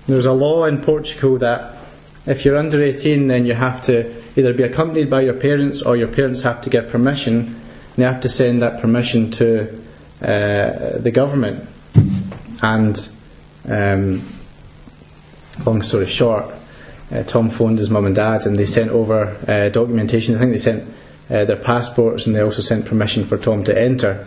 There's 0.07 0.27
a 0.27 0.33
law 0.33 0.65
in 0.65 0.83
Portugal 0.83 1.39
that 1.39 1.77
if 2.27 2.45
you're 2.45 2.57
under 2.57 2.83
18, 2.83 3.29
then 3.29 3.47
you 3.47 3.55
have 3.55 3.81
to 3.83 4.23
either 4.37 4.53
be 4.53 4.65
accompanied 4.65 5.09
by 5.09 5.23
your 5.23 5.35
parents 5.35 5.83
or 5.83 5.97
your 5.97 6.09
parents 6.09 6.41
have 6.43 6.61
to 6.63 6.71
give 6.71 6.89
permission. 6.89 7.39
And 7.39 7.97
they 7.97 8.05
have 8.05 8.21
to 8.23 8.29
send 8.29 8.63
that 8.63 8.81
permission 8.81 9.31
to 9.33 9.69
uh, 10.21 10.99
the 10.99 11.11
government. 11.13 11.69
And 12.63 13.09
um, 13.69 14.27
long 15.65 15.83
story 15.83 16.07
short, 16.07 16.53
uh, 17.13 17.23
Tom 17.23 17.51
phoned 17.51 17.79
his 17.79 17.91
mum 17.91 18.07
and 18.07 18.15
dad 18.15 18.47
and 18.47 18.57
they 18.57 18.67
sent 18.67 18.91
over 18.91 19.37
uh, 19.49 19.69
documentation. 19.69 20.35
I 20.35 20.39
think 20.41 20.53
they 20.53 20.59
sent 20.59 20.85
uh, 21.31 21.45
their 21.45 21.57
passports 21.57 22.27
and 22.27 22.35
they 22.35 22.41
also 22.41 22.63
sent 22.63 22.87
permission 22.87 23.25
for 23.25 23.37
Tom 23.37 23.65
to 23.65 23.79
enter. 23.79 24.27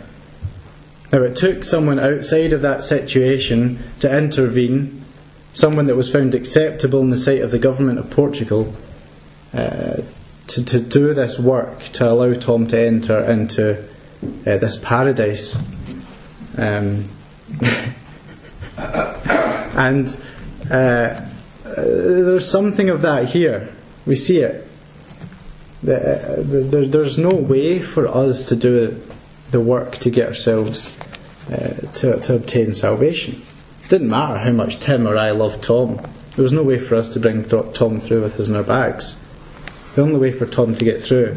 Now, 1.12 1.22
it 1.22 1.36
took 1.36 1.64
someone 1.64 1.98
outside 1.98 2.52
of 2.52 2.62
that 2.62 2.84
situation 2.84 3.80
to 3.98 4.16
intervene 4.16 5.04
someone 5.52 5.86
that 5.86 5.96
was 5.96 6.10
found 6.10 6.34
acceptable 6.34 7.00
in 7.00 7.10
the 7.10 7.16
sight 7.16 7.42
of 7.42 7.50
the 7.50 7.58
government 7.58 7.98
of 7.98 8.08
Portugal, 8.10 8.72
uh, 9.52 9.96
to, 10.46 10.64
to 10.64 10.80
do 10.80 11.12
this 11.12 11.38
work, 11.38 11.82
to 11.82 12.08
allow 12.08 12.32
Tom 12.34 12.66
to 12.68 12.78
enter 12.78 13.18
into 13.30 13.76
uh, 14.46 14.56
this 14.58 14.78
paradise. 14.78 15.56
Um, 16.56 17.08
and 18.76 20.16
uh, 20.70 21.24
there's 21.82 22.48
something 22.48 22.88
of 22.88 23.02
that 23.02 23.28
here. 23.28 23.72
We 24.06 24.16
see 24.16 24.40
it. 24.40 24.66
Uh, 25.82 26.36
the, 26.36 26.86
there's 26.90 27.18
no 27.18 27.30
way 27.30 27.80
for 27.80 28.06
us 28.06 28.48
to 28.48 28.56
do 28.56 29.00
the 29.50 29.60
work 29.60 29.96
to 29.98 30.10
get 30.10 30.28
ourselves 30.28 30.96
uh, 31.48 31.88
to, 31.94 32.20
to 32.20 32.34
obtain 32.34 32.72
salvation 32.72 33.42
didn't 33.90 34.08
matter 34.08 34.38
how 34.38 34.52
much 34.52 34.78
Tim 34.78 35.06
or 35.06 35.16
I 35.16 35.32
loved 35.32 35.64
Tom. 35.64 35.96
There 36.36 36.44
was 36.44 36.52
no 36.52 36.62
way 36.62 36.78
for 36.78 36.94
us 36.94 37.12
to 37.14 37.20
bring 37.20 37.44
Tom 37.44 37.98
through 37.98 38.22
with 38.22 38.38
us 38.38 38.48
in 38.48 38.54
our 38.54 38.62
bags. 38.62 39.16
The 39.96 40.02
only 40.02 40.18
way 40.18 40.30
for 40.30 40.46
Tom 40.46 40.76
to 40.76 40.84
get 40.84 41.02
through 41.02 41.36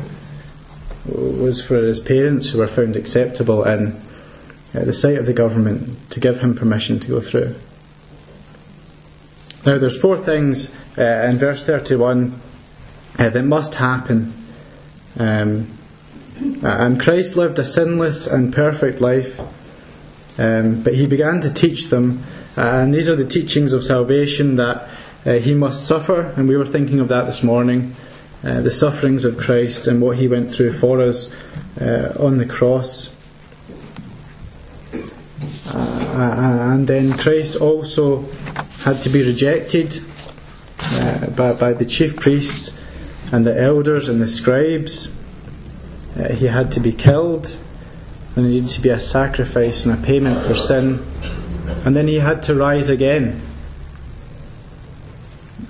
was 1.06 1.66
for 1.66 1.82
his 1.82 2.00
parents, 2.00 2.50
who 2.50 2.60
were 2.60 2.68
found 2.68 2.96
acceptable 2.96 3.64
in 3.64 4.00
uh, 4.76 4.86
the 4.86 4.94
sight 4.94 5.18
of 5.18 5.26
the 5.26 5.34
government, 5.34 6.12
to 6.12 6.20
give 6.20 6.42
him 6.42 6.54
permission 6.54 7.00
to 7.00 7.08
go 7.08 7.20
through. 7.20 7.56
Now, 9.66 9.78
there's 9.78 9.98
four 9.98 10.18
things 10.18 10.74
uh, 10.98 11.28
in 11.30 11.38
verse 11.38 11.64
31 11.64 12.40
uh, 13.18 13.30
that 13.30 13.44
must 13.44 13.76
happen 13.76 14.34
um, 15.18 15.78
Uh, 16.44 16.68
and 16.68 17.00
Christ 17.00 17.38
lived 17.38 17.60
a 17.60 17.64
sinless 17.64 18.26
and 18.26 18.54
perfect 18.54 19.00
life, 19.00 19.40
um, 20.38 20.82
but 20.82 20.96
he 20.96 21.06
began 21.06 21.42
to 21.42 21.54
teach 21.54 21.90
them, 21.90 22.24
uh, 22.58 22.62
and 22.62 22.94
these 22.94 23.08
are 23.08 23.16
the 23.16 23.26
teachings 23.26 23.72
of 23.72 23.84
salvation 23.84 24.56
that 24.56 24.90
uh, 25.26 25.34
he 25.34 25.54
must 25.54 25.86
suffer, 25.86 26.22
and 26.36 26.50
we 26.50 26.58
were 26.58 26.66
thinking 26.66 27.00
of 27.00 27.08
that 27.10 27.26
this 27.26 27.44
morning. 27.44 27.96
The 28.42 28.72
sufferings 28.72 29.24
of 29.24 29.38
Christ 29.38 29.88
and 29.88 30.02
what 30.02 30.18
he 30.18 30.28
went 30.28 30.52
through 30.52 30.74
for 30.74 31.00
us 31.00 31.34
on 31.80 32.40
the 32.40 32.46
cross. 32.46 33.10
And 35.66 36.86
then 36.86 37.14
Christ 37.14 37.56
also 37.56 38.26
had 38.84 39.02
to 39.02 39.10
be 39.10 39.26
rejected 39.26 40.04
uh, 40.82 41.30
by, 41.30 41.54
by 41.54 41.72
the 41.72 41.86
chief 41.86 42.18
priests 42.18 42.78
and 43.32 43.48
the 43.48 43.62
elders 43.62 44.10
and 44.10 44.22
the 44.22 44.28
scribes. 44.28 45.10
Uh, 46.18 46.34
he 46.34 46.48
had 46.48 46.70
to 46.70 46.82
be 46.82 46.92
killed, 46.92 47.58
and 48.36 48.46
there 48.46 48.52
needed 48.52 48.70
to 48.70 48.82
be 48.82 48.90
a 48.90 49.00
sacrifice 49.00 49.86
and 49.86 49.98
a 49.98 50.06
payment 50.06 50.46
for 50.46 50.54
sin. 50.54 51.04
And 51.86 51.96
then 51.96 52.10
he 52.10 52.20
had 52.20 52.44
to 52.44 52.56
rise 52.56 52.90
again. 52.90 53.42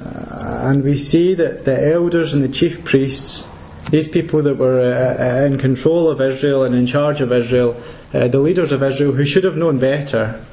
Uh, 0.04 0.62
and 0.64 0.84
we 0.84 0.98
see 0.98 1.36
that 1.36 1.66
the 1.66 1.94
elders 1.94 2.34
and 2.34 2.44
the 2.44 2.50
chief 2.50 2.84
priests, 2.84 3.48
these 3.92 4.08
people 4.08 4.42
that 4.42 4.58
were 4.58 4.82
uh, 4.82 5.44
uh 5.44 5.46
in 5.46 5.60
control 5.60 6.10
of 6.10 6.20
Israel 6.20 6.64
and 6.64 6.74
in 6.74 6.88
charge 6.88 7.22
of 7.22 7.32
Israel, 7.32 7.80
uh, 8.12 8.28
the 8.28 8.40
leaders 8.40 8.72
of 8.72 8.82
Israel 8.82 9.12
who 9.12 9.24
should 9.24 9.44
have 9.44 9.56
known 9.56 9.78
better, 9.78 10.44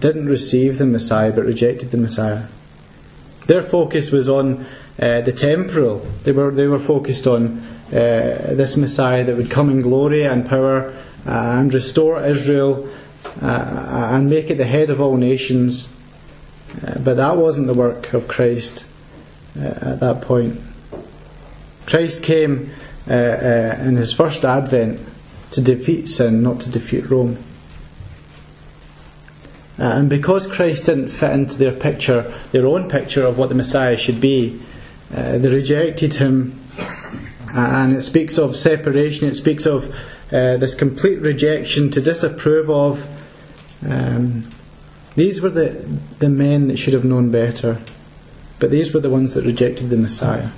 didn't 0.00 0.26
receive 0.26 0.78
the 0.78 0.86
Messiah 0.86 1.32
but 1.32 1.44
rejected 1.44 1.90
the 1.90 1.96
Messiah. 1.96 2.44
Their 3.46 3.62
focus 3.62 4.10
was 4.10 4.28
on 4.28 4.66
uh, 5.00 5.20
the 5.22 5.32
temporal. 5.32 5.98
They 6.24 6.32
were 6.32 6.50
they 6.50 6.66
were 6.66 6.78
focused 6.78 7.26
on 7.26 7.58
uh, 7.88 8.52
this 8.52 8.76
Messiah 8.76 9.24
that 9.24 9.36
would 9.36 9.50
come 9.50 9.70
in 9.70 9.80
glory 9.80 10.24
and 10.24 10.46
power 10.46 10.92
uh, 11.26 11.30
and 11.30 11.72
restore 11.72 12.24
Israel 12.24 12.88
uh, 13.42 14.10
and 14.12 14.28
make 14.30 14.50
it 14.50 14.58
the 14.58 14.64
head 14.64 14.90
of 14.90 15.00
all 15.00 15.16
nations. 15.16 15.92
Uh, 16.86 16.98
but 16.98 17.14
that 17.16 17.36
wasn't 17.36 17.66
the 17.66 17.74
work 17.74 18.12
of 18.12 18.28
Christ 18.28 18.84
uh, 19.58 19.64
at 19.64 20.00
that 20.00 20.22
point. 20.22 20.60
Christ 21.86 22.22
came 22.22 22.70
in 23.08 23.96
his 23.96 24.12
first 24.12 24.44
advent 24.44 25.00
to 25.50 25.60
defeat 25.60 26.08
sin, 26.08 26.42
not 26.42 26.60
to 26.60 26.70
defeat 26.70 27.10
Rome. 27.10 27.42
Uh, 29.80 29.94
and 29.94 30.10
because 30.10 30.46
Christ 30.46 30.86
didn't 30.86 31.08
fit 31.08 31.32
into 31.32 31.56
their 31.56 31.72
picture, 31.72 32.34
their 32.52 32.66
own 32.66 32.90
picture 32.90 33.24
of 33.24 33.38
what 33.38 33.48
the 33.48 33.54
Messiah 33.54 33.96
should 33.96 34.20
be, 34.20 34.60
uh, 35.14 35.38
they 35.38 35.48
rejected 35.48 36.14
him. 36.14 36.60
And 37.54 37.96
it 37.96 38.02
speaks 38.02 38.36
of 38.36 38.56
separation, 38.56 39.26
it 39.26 39.36
speaks 39.36 39.64
of 39.64 39.90
uh, 40.30 40.58
this 40.58 40.74
complete 40.74 41.20
rejection 41.20 41.90
to 41.92 42.00
disapprove 42.02 42.68
of. 42.68 43.06
Um, 43.88 44.50
these 45.14 45.40
were 45.40 45.48
the, 45.48 45.70
the 46.18 46.28
men 46.28 46.68
that 46.68 46.78
should 46.78 46.92
have 46.92 47.06
known 47.06 47.30
better, 47.30 47.80
but 48.58 48.70
these 48.70 48.92
were 48.92 49.00
the 49.00 49.08
ones 49.08 49.32
that 49.32 49.46
rejected 49.46 49.88
the 49.88 49.96
Messiah. 49.96 50.50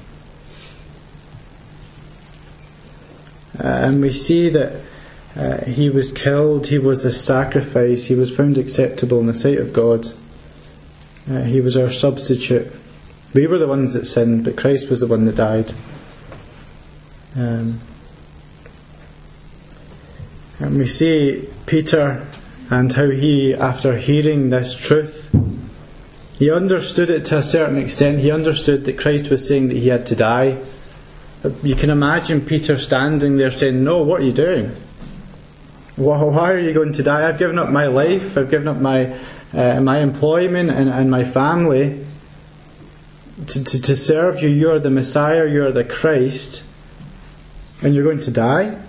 Uh, 3.57 3.69
and 3.69 4.03
we 4.03 4.11
see 4.11 4.49
that 4.49 4.83
uh, 5.35 5.65
he 5.65 5.89
was 5.89 6.13
killed, 6.13 6.67
he 6.67 6.79
was 6.79 7.03
the 7.03 7.11
sacrifice, 7.11 8.05
he 8.05 8.15
was 8.15 8.35
found 8.35 8.59
acceptable 8.59 9.21
in 9.21 9.27
the 9.27 9.35
sight 9.35 9.59
of 9.59 9.73
God. 9.73 10.07
Uh, 11.31 11.43
he 11.43 11.61
was 11.61 11.77
our 11.77 11.91
substitute. 11.91 12.71
We 13.33 13.47
were 13.47 13.59
the 13.59 13.67
ones 13.67 13.95
that 13.95 14.07
sinned, 14.07 14.45
but 14.45 14.57
Christ 14.57 14.91
was 14.91 15.01
the 15.01 15.07
one 15.07 15.25
that 15.25 15.37
died. 15.37 15.73
Um, 17.35 17.81
and 20.59 20.79
we 20.79 20.87
see 20.87 21.49
Peter 21.65 22.27
and 22.71 22.93
how 22.93 23.09
he, 23.09 23.55
after 23.55 23.97
hearing 23.97 24.51
this 24.51 24.75
truth, 24.75 25.31
he 26.39 26.51
understood 26.51 27.09
it 27.09 27.25
to 27.27 27.39
a 27.39 27.43
certain 27.43 27.79
extent. 27.79 28.19
He 28.19 28.31
understood 28.31 28.85
that 28.85 28.99
Christ 28.99 29.31
was 29.31 29.47
saying 29.47 29.69
that 29.69 29.77
he 29.77 29.89
had 29.89 30.07
to 30.07 30.17
die. 30.17 30.61
You 31.63 31.75
can 31.75 31.91
imagine 31.91 32.41
Peter 32.41 32.79
standing 32.79 33.37
there 33.37 33.51
saying, 33.51 33.83
No, 33.83 34.03
what 34.03 34.21
are 34.21 34.25
you 34.25 34.33
doing? 34.33 34.77
Why 35.97 36.51
are 36.51 36.59
you 36.59 36.73
going 36.73 36.93
to 36.95 37.03
die? 37.03 37.29
I've 37.29 37.39
given 37.39 37.59
up 37.59 37.69
my 37.69 37.87
life, 37.87 38.39
I've 38.39 38.51
given 38.51 38.69
up 38.69 38.79
my, 38.79 39.19
uh, 39.53 39.81
my 39.81 39.99
employment 39.99 40.71
and, 40.71 40.89
and 40.89 41.11
my 41.11 41.25
family 41.25 42.05
to, 43.47 43.65
to, 43.65 43.83
to 43.83 43.97
serve 43.97 44.43
you. 44.43 44.49
You're 44.49 44.79
the 44.79 44.91
Messiah, 44.91 45.47
you're 45.47 45.73
the 45.73 45.85
Christ, 45.85 46.65
and 47.83 47.95
you're 47.95 48.05
going 48.05 48.21
to 48.21 48.31
die? 48.31 48.81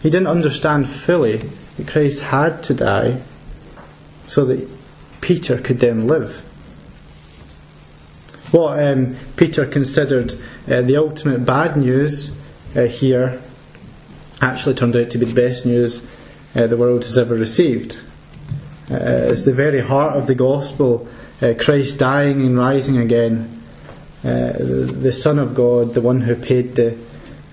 He 0.00 0.10
didn't 0.10 0.28
understand 0.28 0.88
fully 0.88 1.50
that 1.76 1.88
Christ 1.88 2.22
had 2.22 2.62
to 2.64 2.74
die 2.74 3.20
so 4.26 4.44
that 4.44 4.68
Peter 5.20 5.58
could 5.58 5.80
then 5.80 6.06
live. 6.06 6.36
What 8.52 8.82
um, 8.82 9.16
Peter 9.36 9.66
considered 9.66 10.34
uh, 10.68 10.82
the 10.82 10.96
ultimate 10.96 11.44
bad 11.44 11.76
news 11.76 12.36
uh, 12.76 12.82
here 12.82 13.40
actually 14.42 14.74
turned 14.74 14.96
out 14.96 15.08
to 15.10 15.18
be 15.18 15.26
the 15.26 15.34
best 15.34 15.64
news 15.64 16.02
uh, 16.54 16.66
the 16.66 16.76
world 16.76 17.04
has 17.04 17.16
ever 17.16 17.34
received. 17.34 17.96
Uh, 18.90 19.30
it's 19.30 19.42
the 19.42 19.54
very 19.54 19.80
heart 19.80 20.16
of 20.16 20.26
the 20.26 20.34
gospel 20.34 21.08
uh, 21.40 21.54
Christ 21.58 21.98
dying 21.98 22.42
and 22.42 22.56
rising 22.56 22.98
again, 22.98 23.62
uh, 24.22 24.52
the 24.52 25.12
Son 25.12 25.38
of 25.38 25.54
God, 25.54 25.94
the 25.94 26.00
one 26.00 26.20
who 26.20 26.36
paid 26.36 26.76
the, 26.76 26.96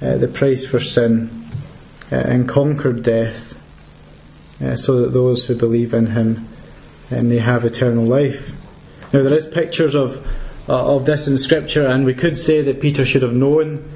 uh, 0.01 0.17
the 0.17 0.27
price 0.27 0.65
for 0.65 0.79
sin 0.79 1.47
uh, 2.11 2.15
and 2.15 2.47
conquered 2.47 3.03
death, 3.03 3.55
so 4.75 5.01
that 5.01 5.13
those 5.13 5.45
who 5.45 5.55
believe 5.55 5.93
in 5.93 6.07
him 6.07 6.45
may 7.09 7.37
have 7.37 7.63
eternal 7.63 8.05
life. 8.05 8.51
Now, 9.13 9.23
there 9.23 9.33
is 9.33 9.47
pictures 9.47 9.95
of, 9.95 10.27
of 10.67 11.05
this 11.05 11.27
in 11.27 11.37
Scripture, 11.37 11.87
and 11.87 12.05
we 12.05 12.13
could 12.13 12.37
say 12.37 12.61
that 12.63 12.81
Peter 12.81 13.05
should 13.05 13.21
have 13.21 13.33
known. 13.33 13.89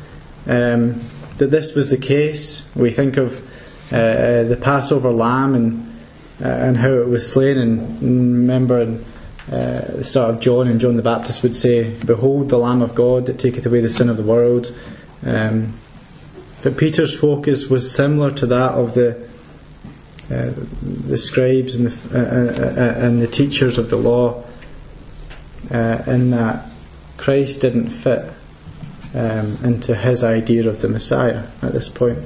Um, 0.48 1.02
that 1.38 1.52
this 1.52 1.74
was 1.74 1.90
the 1.90 1.98
case. 1.98 2.68
We 2.76 2.92
think 2.92 3.18
of 3.18 3.42
uh, 3.92 3.96
uh, 3.96 4.44
the 4.44 4.58
Passover 4.58 5.12
lamb 5.12 5.56
and 5.56 5.90
uh, 6.44 6.48
and 6.48 6.78
how 6.78 6.94
it 6.94 7.08
was 7.08 7.32
slain, 7.32 7.58
and 7.58 8.02
remember 8.02 8.82
in 8.82 9.06
uh, 9.52 9.86
the 9.98 10.04
start 10.04 10.32
of 10.32 10.40
John, 10.40 10.68
and 10.68 10.80
John 10.80 10.96
the 10.96 11.04
Baptist 11.04 11.44
would 11.44 11.56
say, 11.56 11.94
"Behold, 12.06 12.50
the 12.50 12.58
Lamb 12.58 12.82
of 12.82 12.96
God 12.96 13.28
that 13.28 13.40
taketh 13.40 13.66
away 13.66 13.82
the 13.82 13.90
sin 13.90 14.10
of 14.10 14.18
the 14.18 14.24
world." 14.24 14.76
Um, 15.26 15.74
but 16.64 16.78
Peter's 16.78 17.18
focus 17.18 17.68
was 17.68 17.94
similar 17.94 18.32
to 18.32 18.48
that 18.48 18.72
of 18.72 18.94
the 18.94 19.28
uh, 20.32 20.52
the 20.82 21.18
scribes 21.18 21.76
and 21.76 21.88
the, 21.88 22.20
uh, 22.20 23.06
and 23.06 23.22
the 23.22 23.28
teachers 23.28 23.78
of 23.78 23.90
the 23.90 23.98
law, 23.98 24.44
in 25.70 26.32
that 26.32 26.66
Christ 27.18 27.62
didn't 27.62 27.90
fit 27.90 28.34
um, 29.14 29.58
into 29.64 29.96
his 29.96 30.24
idea 30.24 30.68
of 30.68 30.82
the 30.82 30.90
Messiah 30.90 31.48
at 31.62 31.74
this 31.74 31.90
point. 31.90 32.20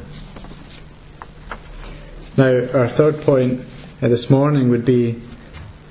Now, 2.38 2.68
our 2.74 2.88
third 2.88 3.22
point 3.22 3.62
uh, 4.02 4.08
this 4.08 4.30
morning 4.30 4.70
would 4.70 4.86
be 4.86 5.22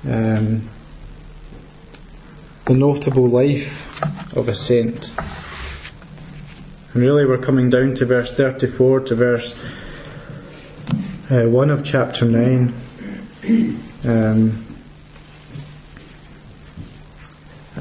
um, 0.07 0.69
the 2.65 2.73
notable 2.73 3.27
life 3.27 4.35
of 4.35 4.47
a 4.47 4.55
saint. 4.55 5.11
And 6.93 7.03
really, 7.03 7.25
we're 7.25 7.37
coming 7.37 7.69
down 7.69 7.95
to 7.95 8.05
verse 8.05 8.33
34 8.33 9.01
to 9.01 9.15
verse 9.15 9.55
uh, 11.29 11.43
1 11.43 11.69
of 11.69 11.83
chapter 11.83 12.25
9. 12.25 12.73
Um, 14.05 14.67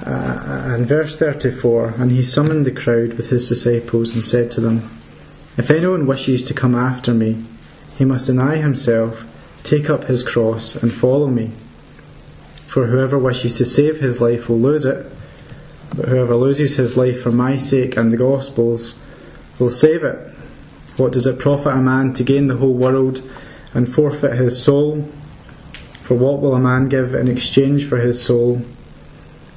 Uh, 0.05 0.66
and 0.77 0.87
verse 0.87 1.17
34 1.17 1.95
And 1.97 2.11
he 2.11 2.23
summoned 2.23 2.67
the 2.67 2.71
crowd 2.71 3.15
with 3.15 3.31
his 3.31 3.49
disciples 3.49 4.15
and 4.15 4.23
said 4.23 4.51
to 4.51 4.61
them, 4.61 4.91
If 5.57 5.71
anyone 5.71 6.07
wishes 6.07 6.43
to 6.45 6.55
come 6.55 6.75
after 6.75 7.15
me, 7.15 7.43
he 7.97 8.05
must 8.05 8.27
deny 8.27 8.57
himself, 8.57 9.25
take 9.63 9.89
up 9.89 10.05
his 10.05 10.23
cross, 10.23 10.77
and 10.77 10.93
follow 10.93 11.29
me. 11.29 11.53
For 12.67 12.89
whoever 12.89 13.19
wishes 13.19 13.57
to 13.57 13.65
save 13.65 14.01
his 14.01 14.21
life 14.21 14.51
will 14.51 14.61
lose 14.61 14.85
it, 14.85 15.11
but 15.97 16.11
whoever 16.11 16.37
loses 16.37 16.77
his 16.77 16.95
life 16.95 17.23
for 17.23 17.33
my 17.33 17.57
sake 17.57 17.97
and 17.97 18.13
the 18.13 18.19
gospel's 18.19 18.97
will 19.59 19.71
save 19.71 20.05
it. 20.05 20.19
What 20.99 21.13
does 21.13 21.25
it 21.25 21.39
profit 21.39 21.73
a 21.73 21.77
man 21.77 22.13
to 22.13 22.23
gain 22.23 22.49
the 22.49 22.59
whole 22.59 22.75
world 22.75 23.23
and 23.73 23.95
forfeit 23.95 24.39
his 24.39 24.63
soul? 24.63 25.11
For 26.03 26.19
what 26.19 26.43
will 26.43 26.55
a 26.55 26.61
man 26.61 26.91
give 26.91 27.15
in 27.15 27.29
exchange 27.29 27.89
for 27.89 27.97
his 27.97 28.23
soul? 28.23 28.61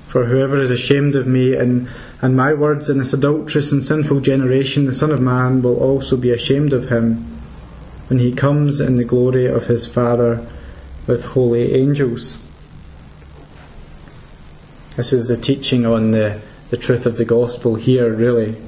For 0.09 0.25
whoever 0.25 0.59
is 0.59 0.71
ashamed 0.71 1.15
of 1.15 1.27
me 1.27 1.55
and, 1.55 1.87
and 2.19 2.35
my 2.35 2.51
words 2.51 2.89
in 2.89 2.97
this 2.97 3.13
adulterous 3.13 3.71
and 3.71 3.83
sinful 3.83 4.21
generation, 4.21 4.85
the 4.85 4.93
Son 4.95 5.11
of 5.11 5.21
Man 5.21 5.61
will 5.61 5.77
also 5.77 6.17
be 6.17 6.31
ashamed 6.31 6.73
of 6.73 6.89
him 6.89 7.17
when 8.07 8.17
he 8.17 8.33
comes 8.33 8.79
in 8.79 8.97
the 8.97 9.03
glory 9.03 9.45
of 9.45 9.67
his 9.67 9.85
Father 9.85 10.47
with 11.05 11.23
holy 11.23 11.75
angels. 11.75 12.39
This 14.95 15.13
is 15.13 15.27
the 15.27 15.37
teaching 15.37 15.85
on 15.85 16.09
the, 16.09 16.41
the 16.71 16.77
truth 16.77 17.05
of 17.05 17.17
the 17.17 17.25
gospel 17.25 17.75
here, 17.75 18.11
really. 18.11 18.59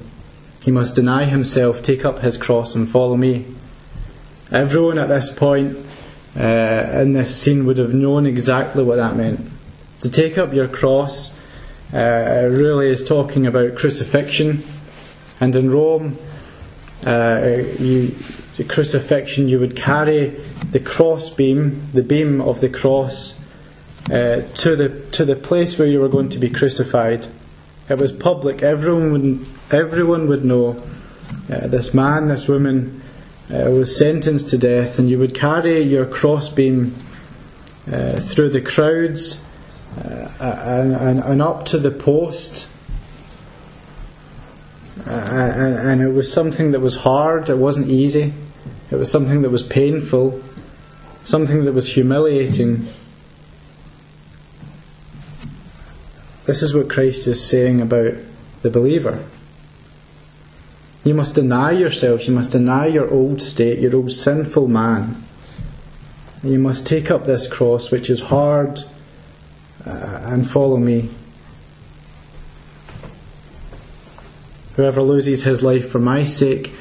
He 0.61 0.69
must 0.69 0.93
deny 0.93 1.25
himself, 1.25 1.81
take 1.81 2.05
up 2.05 2.19
his 2.19 2.37
cross, 2.37 2.75
and 2.75 2.87
follow 2.87 3.17
me. 3.17 3.47
Everyone 4.51 4.99
at 4.99 5.09
this 5.09 5.31
point 5.31 5.75
uh, 6.39 6.99
in 7.01 7.13
this 7.13 7.35
scene 7.35 7.65
would 7.65 7.79
have 7.79 7.95
known 7.95 8.27
exactly 8.27 8.83
what 8.83 8.97
that 8.97 9.15
meant. 9.15 9.50
To 10.01 10.09
take 10.09 10.39
up 10.39 10.51
your 10.51 10.67
cross 10.67 11.37
uh, 11.93 12.47
really 12.49 12.89
is 12.89 13.03
talking 13.03 13.45
about 13.45 13.75
crucifixion, 13.75 14.63
and 15.39 15.55
in 15.55 15.69
Rome, 15.69 16.17
uh, 17.05 17.57
you, 17.77 18.07
the 18.57 18.63
crucifixion, 18.63 19.47
you 19.47 19.59
would 19.59 19.75
carry 19.75 20.29
the 20.71 20.79
cross 20.79 21.29
beam, 21.29 21.87
the 21.93 22.01
beam 22.01 22.41
of 22.41 22.61
the 22.61 22.69
cross, 22.69 23.39
uh, 24.05 24.41
to 24.55 24.75
the 24.75 24.89
to 25.11 25.23
the 25.23 25.35
place 25.35 25.77
where 25.77 25.87
you 25.87 25.99
were 25.99 26.09
going 26.09 26.29
to 26.29 26.39
be 26.39 26.49
crucified. 26.49 27.27
It 27.87 27.99
was 27.99 28.11
public; 28.11 28.63
everyone 28.63 29.11
would 29.11 29.45
everyone 29.69 30.27
would 30.29 30.43
know. 30.43 30.81
Uh, 31.47 31.67
this 31.67 31.93
man, 31.93 32.27
this 32.27 32.47
woman, 32.47 33.03
uh, 33.53 33.69
was 33.69 33.95
sentenced 33.95 34.49
to 34.49 34.57
death, 34.57 34.97
and 34.97 35.11
you 35.11 35.19
would 35.19 35.35
carry 35.35 35.79
your 35.81 36.07
crossbeam 36.07 36.95
uh, 37.91 38.19
through 38.19 38.49
the 38.49 38.61
crowds 38.61 39.45
and, 39.97 40.95
and, 40.95 41.19
and, 41.19 41.41
up 41.41 41.65
to 41.65 41.77
the 41.77 41.91
post. 41.91 42.67
Uh, 45.05 45.09
and, 45.09 45.75
and 45.75 46.01
it 46.01 46.11
was 46.11 46.31
something 46.31 46.71
that 46.71 46.79
was 46.79 46.97
hard, 46.97 47.49
it 47.49 47.57
wasn't 47.57 47.89
easy, 47.89 48.33
it 48.89 48.95
was 48.95 49.09
something 49.09 49.41
that 49.41 49.49
was 49.49 49.63
painful, 49.63 50.41
something 51.23 51.65
that 51.65 51.73
was 51.73 51.93
humiliating. 51.93 52.87
This 56.45 56.61
is 56.61 56.73
what 56.73 56.89
Christ 56.89 57.27
is 57.27 57.45
saying 57.45 57.81
about 57.81 58.13
the 58.61 58.69
believer. 58.69 59.23
You 61.03 61.15
must 61.15 61.35
deny 61.35 61.71
yourself, 61.71 62.27
you 62.27 62.33
must 62.33 62.51
deny 62.51 62.85
your 62.85 63.09
old 63.09 63.41
state, 63.41 63.79
your 63.79 63.95
old 63.95 64.11
sinful 64.11 64.67
man. 64.67 65.23
You 66.43 66.59
must 66.59 66.85
take 66.85 67.09
up 67.09 67.25
this 67.25 67.47
cross, 67.47 67.91
which 67.91 68.09
is 68.09 68.21
hard, 68.21 68.79
uh, 68.79 68.90
Uh, 69.85 70.21
and 70.25 70.49
follow 70.49 70.77
me. 70.77 71.09
Whoever 74.75 75.01
loses 75.01 75.43
his 75.43 75.63
life 75.63 75.89
for 75.89 75.99
my 75.99 76.23
sake 76.23 76.73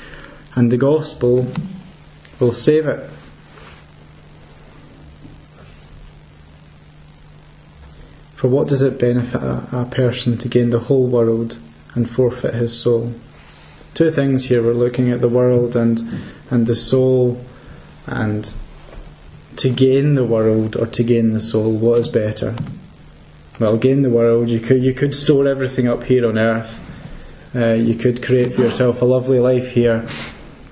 and 0.54 0.70
the 0.70 0.76
gospel 0.76 1.52
will 2.38 2.52
save 2.52 2.86
it. 2.86 3.10
For 8.34 8.48
what 8.48 8.68
does 8.68 8.80
it 8.80 8.98
benefit 8.98 9.42
a, 9.42 9.66
a 9.72 9.84
person 9.84 10.38
to 10.38 10.48
gain 10.48 10.70
the 10.70 10.78
whole 10.80 11.06
world 11.06 11.58
and 11.94 12.08
forfeit 12.08 12.54
his 12.54 12.78
soul? 12.78 13.12
two 13.94 14.10
things 14.10 14.46
here. 14.46 14.62
We're 14.62 14.72
looking 14.72 15.10
at 15.10 15.20
the 15.20 15.28
world 15.28 15.76
and 15.76 16.00
and 16.50 16.66
the 16.66 16.76
soul, 16.76 17.44
and 18.06 18.52
to 19.56 19.68
gain 19.68 20.14
the 20.14 20.24
world 20.24 20.76
or 20.76 20.86
to 20.86 21.02
gain 21.02 21.32
the 21.32 21.40
soul. 21.40 21.72
What 21.72 22.00
is 22.00 22.08
better? 22.08 22.54
Well, 23.60 23.76
gain 23.76 24.00
the 24.00 24.08
world. 24.08 24.48
You 24.48 24.58
could 24.58 24.82
you 24.82 24.94
could 24.94 25.14
store 25.14 25.46
everything 25.46 25.86
up 25.86 26.04
here 26.04 26.26
on 26.26 26.38
earth. 26.38 26.80
Uh, 27.54 27.74
you 27.74 27.94
could 27.94 28.22
create 28.22 28.54
for 28.54 28.62
yourself 28.62 29.02
a 29.02 29.04
lovely 29.04 29.38
life 29.38 29.72
here, 29.72 30.08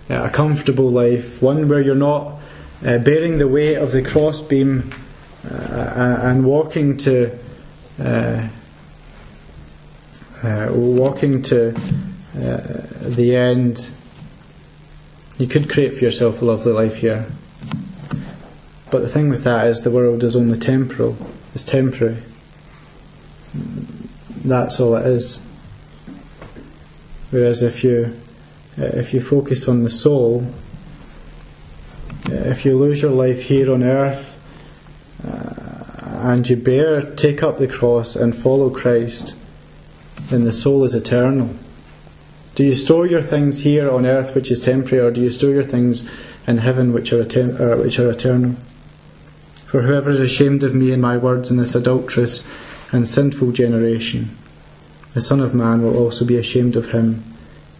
uh, 0.09 0.23
a 0.25 0.31
comfortable 0.31 0.91
life, 0.91 1.43
one 1.43 1.69
where 1.69 1.83
you're 1.83 1.95
not 1.95 2.41
uh, 2.87 2.97
bearing 2.97 3.37
the 3.37 3.47
weight 3.47 3.75
of 3.75 3.93
the 3.93 4.01
crossbeam 4.01 4.91
uh, 5.45 6.21
and 6.23 6.47
walking 6.47 6.97
to 6.97 7.39
uh, 8.03 8.49
uh, 10.43 10.69
walking 10.73 11.43
to 11.43 11.77
uh, 11.77 12.87
the 13.03 13.37
end, 13.37 13.91
you 15.37 15.47
could 15.47 15.69
create 15.69 15.93
for 15.93 16.05
yourself 16.05 16.41
a 16.41 16.45
lovely 16.47 16.73
life 16.73 16.95
here. 16.95 17.27
But 18.91 19.03
the 19.03 19.09
thing 19.09 19.29
with 19.29 19.45
that 19.45 19.67
is 19.67 19.83
the 19.83 19.91
world 19.91 20.25
is 20.25 20.35
only 20.35 20.59
temporal, 20.59 21.19
it's 21.55 21.63
temporary. 21.63 22.23
That's 24.45 24.81
all 24.81 24.97
it 24.97 25.07
is. 25.07 25.41
Whereas 27.31 27.63
if 27.63 27.85
you 27.85 28.19
uh, 28.79 28.85
if 28.85 29.13
you 29.13 29.21
focus 29.21 29.67
on 29.69 29.83
the 29.83 29.91
soul, 29.91 30.47
uh, 32.29 32.33
if 32.33 32.65
you 32.65 32.79
lose 32.79 33.03
your 33.03 33.11
life 33.11 33.43
here 33.43 33.73
on 33.73 33.83
earth 33.83 34.39
uh, 35.27 36.29
and 36.29 36.49
you 36.49 36.57
bear, 36.57 37.01
take 37.03 37.43
up 37.43 37.59
the 37.59 37.67
cross 37.67 38.15
and 38.15 38.37
follow 38.37 38.71
Christ, 38.71 39.35
then 40.31 40.45
the 40.45 40.53
soul 40.53 40.85
is 40.85 40.95
eternal. 40.95 41.55
Do 42.55 42.65
you 42.65 42.75
store 42.75 43.07
your 43.07 43.23
things 43.23 43.61
here 43.61 43.91
on 43.91 44.07
earth, 44.07 44.35
which 44.35 44.51
is 44.51 44.61
temporary, 44.61 45.05
or 45.05 45.11
do 45.11 45.21
you 45.21 45.31
store 45.31 45.53
your 45.53 45.65
things 45.65 46.09
in 46.47 46.59
heaven, 46.59 46.93
which 46.93 47.13
are, 47.13 47.23
uh, 47.23 47.79
which 47.79 47.99
are 47.99 48.11
eternal? 48.11 48.57
For 49.67 49.83
whoever 49.83 50.11
is 50.11 50.21
ashamed 50.21 50.63
of 50.63 50.75
me 50.75 50.93
and 50.93 51.03
my 51.03 51.17
words 51.17 51.51
in 51.51 51.57
this 51.57 51.75
adulterous 51.75 52.45
and 52.91 53.07
sinful 53.07 53.53
generation, 53.53 54.37
the 55.15 55.21
Son 55.21 55.41
of 55.41 55.55
Man 55.55 55.83
will 55.83 55.97
also 55.97 56.25
be 56.25 56.37
ashamed 56.37 56.77
of 56.77 56.91
him 56.91 57.25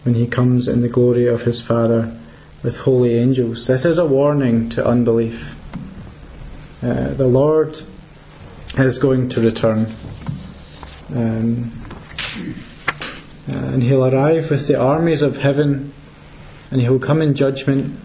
when 0.03 0.15
he 0.15 0.27
comes 0.27 0.67
in 0.67 0.81
the 0.81 0.89
glory 0.89 1.27
of 1.27 1.43
his 1.43 1.61
Father 1.61 2.15
with 2.63 2.77
holy 2.77 3.15
angels. 3.15 3.67
This 3.67 3.85
is 3.85 3.97
a 3.97 4.05
warning 4.05 4.69
to 4.69 4.85
unbelief. 4.85 5.55
Uh, 6.81 7.13
the 7.13 7.27
Lord 7.27 7.81
is 8.77 8.99
going 8.99 9.29
to 9.29 9.41
return. 9.41 9.93
Um, 11.13 11.71
uh, 13.49 13.53
and 13.53 13.83
he'll 13.83 14.05
arrive 14.05 14.49
with 14.49 14.67
the 14.67 14.79
armies 14.79 15.21
of 15.21 15.37
heaven, 15.37 15.91
and 16.71 16.81
he'll 16.81 16.99
come 16.99 17.21
in 17.21 17.33
judgment, 17.33 17.99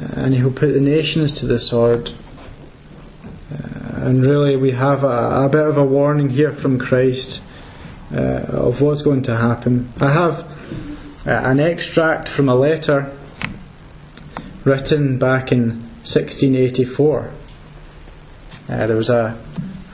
uh, 0.00 0.08
and 0.16 0.34
he'll 0.34 0.52
put 0.52 0.72
the 0.72 0.80
nations 0.80 1.32
to 1.34 1.46
the 1.46 1.60
sword. 1.60 2.10
And 4.02 4.20
really, 4.24 4.56
we 4.56 4.72
have 4.72 5.04
a, 5.04 5.44
a, 5.44 5.48
bit 5.48 5.64
of 5.64 5.78
a 5.78 5.84
warning 5.84 6.30
here 6.30 6.52
from 6.52 6.76
Christ 6.76 7.40
uh, 8.12 8.42
of 8.48 8.80
what's 8.80 9.02
going 9.02 9.22
to 9.22 9.36
happen. 9.36 9.92
I 10.00 10.12
have 10.12 10.40
uh, 11.24 11.30
an 11.30 11.60
extract 11.60 12.28
from 12.28 12.48
a 12.48 12.56
letter 12.56 13.16
written 14.64 15.20
back 15.20 15.52
in 15.52 15.82
1684. 16.02 17.30
Uh, 18.68 18.86
there 18.86 18.96
was 18.96 19.08
a, 19.08 19.40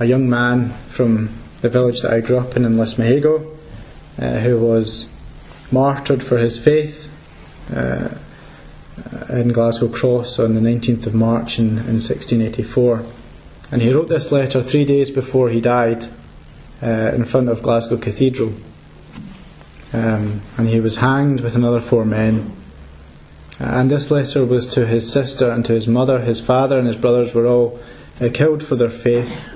a 0.00 0.06
young 0.06 0.30
man 0.30 0.72
from 0.88 1.28
the 1.60 1.68
village 1.68 2.00
that 2.00 2.14
I 2.14 2.20
grew 2.20 2.38
up 2.38 2.56
in 2.56 2.64
in 2.64 2.76
Lesmahagow 2.76 3.56
uh, 4.18 4.38
who 4.38 4.58
was 4.58 5.06
martyred 5.70 6.22
for 6.22 6.38
his 6.38 6.58
faith 6.58 7.10
uh, 7.74 8.08
in 9.28 9.48
Glasgow 9.48 9.88
Cross 9.88 10.38
on 10.38 10.54
the 10.54 10.60
19th 10.60 11.04
of 11.04 11.14
March 11.14 11.58
in, 11.58 11.76
in 11.76 12.00
1684. 12.00 13.04
And 13.70 13.82
he 13.82 13.92
wrote 13.92 14.08
this 14.08 14.32
letter 14.32 14.62
three 14.62 14.84
days 14.84 15.10
before 15.10 15.50
he 15.50 15.60
died 15.60 16.06
uh, 16.82 17.12
in 17.14 17.24
front 17.24 17.48
of 17.48 17.62
Glasgow 17.62 17.98
Cathedral. 17.98 18.52
Um, 19.92 20.42
and 20.56 20.68
he 20.68 20.80
was 20.80 20.96
hanged 20.96 21.40
with 21.40 21.54
another 21.54 21.80
four 21.80 22.04
men. 22.04 22.52
And 23.58 23.90
this 23.90 24.10
letter 24.10 24.44
was 24.44 24.66
to 24.68 24.86
his 24.86 25.12
sister 25.12 25.50
and 25.50 25.64
to 25.66 25.72
his 25.72 25.88
mother. 25.88 26.20
His 26.20 26.40
father 26.40 26.78
and 26.78 26.86
his 26.86 26.96
brothers 26.96 27.34
were 27.34 27.46
all 27.46 27.78
uh, 28.20 28.28
killed 28.32 28.62
for 28.62 28.76
their 28.76 28.90
faith. 28.90 29.48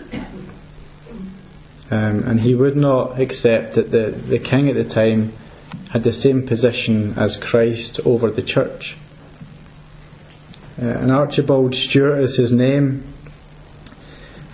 Um, 1.90 2.24
and 2.24 2.40
he 2.40 2.54
would 2.54 2.76
not 2.76 3.20
accept 3.20 3.74
that 3.74 3.90
the, 3.90 4.10
the 4.10 4.38
king 4.38 4.68
at 4.68 4.74
the 4.74 4.84
time 4.84 5.32
had 5.90 6.04
the 6.04 6.12
same 6.12 6.46
position 6.46 7.14
as 7.18 7.36
Christ 7.36 8.00
over 8.06 8.30
the 8.30 8.42
church. 8.42 8.96
Uh, 10.80 10.86
and 10.86 11.12
Archibald 11.12 11.74
Stewart 11.74 12.20
is 12.20 12.36
his 12.36 12.50
name, 12.50 13.04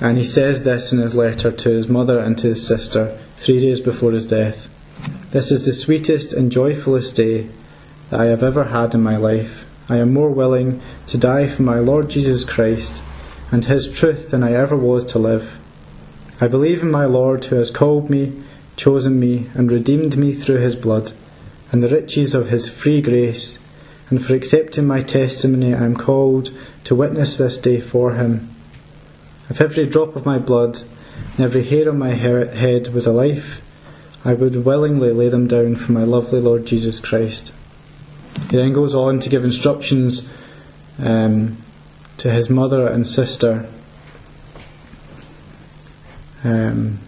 and 0.00 0.16
he 0.16 0.24
says 0.24 0.62
this 0.62 0.92
in 0.92 1.00
his 1.00 1.14
letter 1.14 1.50
to 1.50 1.70
his 1.70 1.88
mother 1.88 2.18
and 2.18 2.38
to 2.38 2.48
his 2.48 2.66
sister 2.66 3.18
three 3.36 3.60
days 3.60 3.80
before 3.80 4.12
his 4.12 4.26
death. 4.26 4.68
This 5.30 5.50
is 5.50 5.64
the 5.64 5.72
sweetest 5.72 6.32
and 6.32 6.52
joyfulest 6.52 7.16
day 7.16 7.48
that 8.10 8.20
I 8.20 8.26
have 8.26 8.42
ever 8.42 8.64
had 8.64 8.94
in 8.94 9.02
my 9.02 9.16
life. 9.16 9.64
I 9.88 9.96
am 9.96 10.12
more 10.12 10.30
willing 10.30 10.80
to 11.08 11.18
die 11.18 11.48
for 11.48 11.62
my 11.62 11.78
Lord 11.78 12.10
Jesus 12.10 12.44
Christ 12.44 13.02
and 13.50 13.64
his 13.64 13.90
truth 13.90 14.30
than 14.30 14.42
I 14.42 14.52
ever 14.52 14.76
was 14.76 15.04
to 15.06 15.18
live. 15.18 15.58
I 16.40 16.48
believe 16.48 16.82
in 16.82 16.90
my 16.90 17.04
Lord 17.04 17.46
who 17.46 17.56
has 17.56 17.70
called 17.70 18.10
me, 18.10 18.40
chosen 18.76 19.18
me, 19.18 19.50
and 19.54 19.72
redeemed 19.72 20.16
me 20.16 20.32
through 20.32 20.58
his 20.58 20.76
blood, 20.76 21.12
and 21.72 21.82
the 21.82 21.88
riches 21.88 22.34
of 22.34 22.48
his 22.48 22.68
free 22.68 23.02
grace, 23.02 23.58
and 24.10 24.24
for 24.24 24.34
accepting 24.34 24.86
my 24.86 25.02
testimony 25.02 25.74
I 25.74 25.84
am 25.84 25.96
called 25.96 26.50
to 26.84 26.94
witness 26.94 27.36
this 27.36 27.58
day 27.58 27.80
for 27.80 28.12
him. 28.12 28.48
If 29.50 29.60
every 29.60 29.86
drop 29.86 30.14
of 30.14 30.26
my 30.26 30.38
blood 30.38 30.80
and 31.36 31.40
every 31.40 31.64
hair 31.64 31.88
on 31.88 31.98
my 31.98 32.14
head 32.14 32.88
was 32.88 33.06
a 33.06 33.12
life, 33.12 33.62
I 34.24 34.34
would 34.34 34.64
willingly 34.64 35.12
lay 35.12 35.28
them 35.28 35.46
down 35.46 35.76
for 35.76 35.92
my 35.92 36.04
lovely 36.04 36.40
Lord 36.40 36.66
Jesus 36.66 37.00
Christ. 37.00 37.52
He 38.50 38.56
then 38.56 38.72
goes 38.72 38.94
on 38.94 39.20
to 39.20 39.28
give 39.28 39.44
instructions 39.44 40.30
um, 40.98 41.56
to 42.18 42.30
his 42.30 42.50
mother 42.50 42.86
and 42.86 43.06
sister 43.06 43.68
um, 46.44 46.98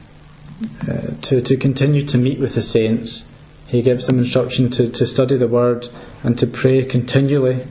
uh, 0.88 1.14
to, 1.22 1.40
to 1.40 1.56
continue 1.56 2.04
to 2.04 2.18
meet 2.18 2.38
with 2.38 2.54
the 2.54 2.62
saints. 2.62 3.26
he 3.68 3.82
gives 3.82 4.06
them 4.06 4.18
instruction 4.18 4.68
to, 4.70 4.90
to 4.90 5.06
study 5.06 5.36
the 5.36 5.46
Word 5.46 5.88
and 6.22 6.38
to 6.38 6.46
pray 6.46 6.84
continually. 6.84 7.66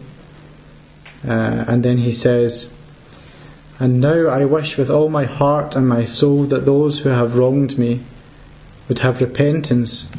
Uh, 1.28 1.66
and 1.68 1.84
then 1.84 1.98
he 1.98 2.12
says, 2.12 2.72
And 3.80 4.02
now 4.02 4.28
I 4.28 4.44
wish 4.44 4.78
with 4.78 4.89
all 4.89 5.08
my 5.08 5.24
heart 5.24 5.76
and 5.76 5.88
my 5.88 6.04
soul 6.04 6.44
that 6.46 6.65
those 6.65 7.00
who 7.00 7.10
have 7.10 7.38
wronged 7.38 7.78
me 7.78 8.02
would 8.89 9.00
have 9.00 9.22
repentance, 9.22 10.10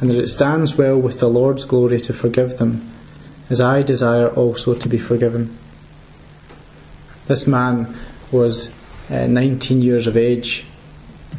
and 0.00 0.08
that 0.08 0.18
it 0.18 0.28
stands 0.28 0.76
well 0.76 0.96
with 0.96 1.20
the 1.20 1.28
Lord's 1.28 1.66
glory 1.66 2.00
to 2.00 2.14
forgive 2.14 2.56
them, 2.56 2.90
as 3.50 3.60
I 3.60 3.82
desire 3.82 4.28
also 4.28 4.74
to 4.74 4.88
be 4.88 4.96
forgiven. 4.96 5.54
This 7.26 7.46
man 7.46 7.94
was 8.32 8.72
uh, 9.10 9.26
19 9.26 9.82
years 9.82 10.06
of 10.06 10.16
age. 10.16 10.64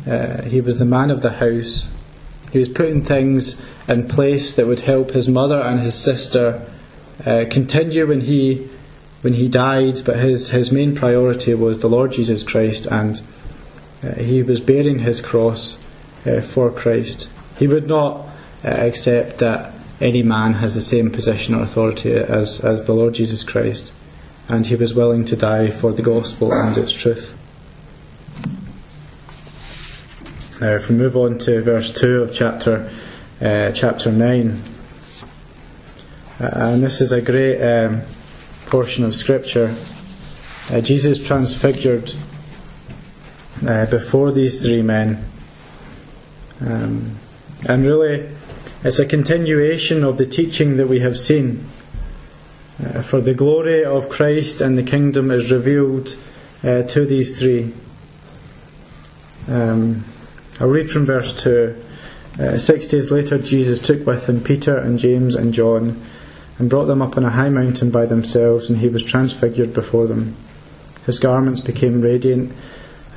Uh, 0.08 0.44
he 0.44 0.62
was 0.62 0.78
the 0.78 0.86
man 0.86 1.10
of 1.10 1.22
the 1.22 1.32
house. 1.32 1.92
He 2.52 2.60
was 2.60 2.70
putting 2.70 3.04
things 3.04 3.60
in 3.88 4.08
place 4.08 4.54
that 4.54 4.68
would 4.68 4.82
help 4.82 5.12
his 5.12 5.28
mother 5.28 5.60
and 5.60 5.80
his 5.80 5.96
sister 5.96 6.64
uh, 7.26 7.46
continue 7.50 8.06
when 8.06 8.22
he 8.22 8.70
when 9.26 9.34
he 9.34 9.50
died. 9.50 10.02
But 10.06 10.18
his 10.18 10.52
his 10.52 10.72
main 10.72 10.96
priority 10.96 11.56
was 11.56 11.82
the 11.82 11.90
Lord 11.90 12.12
Jesus 12.12 12.44
Christ, 12.44 12.86
and 12.86 13.22
uh, 14.04 14.14
he 14.14 14.44
was 14.44 14.62
bearing 14.62 15.00
his 15.00 15.20
cross 15.20 15.78
uh, 16.26 16.42
for 16.42 16.72
Christ. 16.72 17.28
He 17.58 17.68
would 17.68 17.88
not 17.88 18.28
uh, 18.64 18.70
accept 18.70 19.40
that 19.40 19.74
any 20.00 20.22
man 20.22 20.54
has 20.54 20.76
the 20.76 20.82
same 20.82 21.10
position 21.10 21.56
or 21.56 21.64
authority 21.64 22.14
as 22.14 22.60
as 22.60 22.86
the 22.86 22.94
Lord 22.94 23.16
Jesus 23.16 23.44
Christ, 23.44 23.92
and 24.48 24.68
he 24.68 24.76
was 24.76 24.94
willing 24.94 25.26
to 25.26 25.36
die 25.36 25.72
for 25.72 25.92
the 25.92 26.04
gospel 26.04 26.54
and 26.54 26.78
its 26.78 26.94
truth. 26.94 27.34
Now, 30.62 30.76
if 30.76 30.88
we 30.88 30.96
move 30.96 31.18
on 31.18 31.38
to 31.40 31.62
verse 31.62 31.92
2 31.92 32.22
of 32.24 32.34
chapter, 32.34 32.90
uh, 33.42 33.72
chapter 33.72 34.10
9, 34.10 34.64
uh, 36.40 36.50
and 36.54 36.82
this 36.82 37.02
is 37.02 37.12
a 37.12 37.22
great 37.22 37.62
um, 37.62 38.04
portion 38.66 39.04
of 39.04 39.16
Scripture. 39.16 39.76
Uh, 40.70 40.82
Jesus 40.82 41.26
transfigured 41.26 42.14
uh, 43.68 43.86
before 43.86 44.32
these 44.32 44.62
three 44.62 44.82
men. 44.82 45.24
Um, 46.60 47.18
and 47.68 47.84
really, 47.84 48.30
it's 48.84 49.00
a 49.00 49.06
continuation 49.06 50.04
of 50.04 50.18
the 50.18 50.26
teaching 50.26 50.78
that 50.78 50.88
we 50.88 51.00
have 51.00 51.18
seen. 51.18 51.68
Uh, 52.84 53.02
for 53.02 53.22
the 53.22 53.34
glory 53.34 53.86
of 53.86 54.10
Christ 54.10 54.60
and 54.60 54.78
the 54.78 54.84
kingdom 54.84 55.32
is 55.32 55.52
revealed 55.52 56.18
uh, 56.64 56.84
to 56.84 57.06
these 57.06 57.40
three. 57.40 57.74
Um, 59.48 60.04
I'll 60.60 60.68
read 60.68 60.90
from 60.90 61.06
verse 61.06 61.40
2. 61.42 61.84
Uh, 62.40 62.58
six 62.58 62.88
days 62.88 63.12
later, 63.12 63.38
Jesus 63.38 63.80
took 63.80 64.06
with 64.06 64.28
him 64.28 64.42
Peter 64.42 64.78
and 64.78 65.00
James 65.00 65.36
and 65.36 65.54
John 65.54 66.02
and 66.58 66.70
brought 66.70 66.86
them 66.86 67.02
up 67.02 67.18
on 67.18 67.26
a 67.26 67.30
high 67.30 67.50
mountain 67.50 67.92
by 67.92 68.06
themselves, 68.06 68.70
and 68.70 68.80
he 68.80 68.90
was 68.90 69.04
transfigured 69.04 69.74
before 69.74 70.08
them. 70.08 70.36
His 71.06 71.20
garments 71.20 71.62
became 71.62 72.02
radiant 72.02 72.52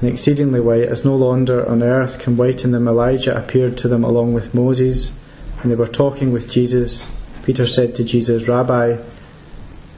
and 0.00 0.10
exceedingly 0.10 0.60
white, 0.60 0.88
as 0.88 1.04
no 1.04 1.14
longer 1.14 1.66
on 1.68 1.82
earth 1.82 2.18
can 2.18 2.36
whiten 2.36 2.72
them. 2.72 2.86
Elijah 2.86 3.36
appeared 3.36 3.76
to 3.78 3.88
them 3.88 4.04
along 4.04 4.34
with 4.34 4.54
Moses, 4.54 5.12
and 5.62 5.70
they 5.70 5.76
were 5.76 5.88
talking 5.88 6.32
with 6.32 6.50
Jesus. 6.50 7.06
Peter 7.42 7.66
said 7.66 7.94
to 7.94 8.04
Jesus, 8.04 8.48
Rabbi, 8.48 8.98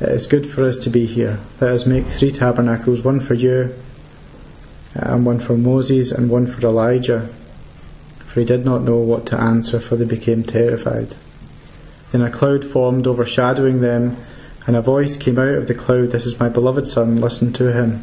it 0.01 0.09
is 0.09 0.27
good 0.27 0.51
for 0.51 0.65
us 0.65 0.79
to 0.79 0.91
be 0.91 1.05
here. 1.05 1.41
Let 1.61 1.73
us 1.73 1.85
make 1.85 2.07
three 2.07 2.33
tabernacles, 2.33 3.03
one 3.03 3.21
for 3.21 3.35
you 3.35 3.75
and 4.95 5.25
one 5.25 5.39
for 5.39 5.57
Moses 5.57 6.11
and 6.11 6.31
one 6.31 6.47
for 6.47 6.67
Elijah. 6.67 7.29
For 8.27 8.41
he 8.41 8.47
did 8.47 8.65
not 8.65 8.83
know 8.83 8.97
what 8.97 9.27
to 9.27 9.41
answer, 9.41 9.81
for 9.81 9.97
they 9.97 10.05
became 10.05 10.43
terrified. 10.43 11.17
Then 12.13 12.23
a 12.23 12.31
cloud 12.31 12.65
formed, 12.65 13.07
overshadowing 13.07 13.81
them, 13.81 14.17
and 14.67 14.77
a 14.77 14.83
voice 14.83 15.17
came 15.17 15.39
out 15.39 15.55
of 15.55 15.69
the 15.69 15.75
cloud, 15.75 16.11
This 16.11 16.27
is 16.27 16.39
my 16.39 16.49
beloved 16.49 16.87
Son, 16.87 17.21
listen 17.21 17.53
to 17.55 17.73
him. 17.73 18.03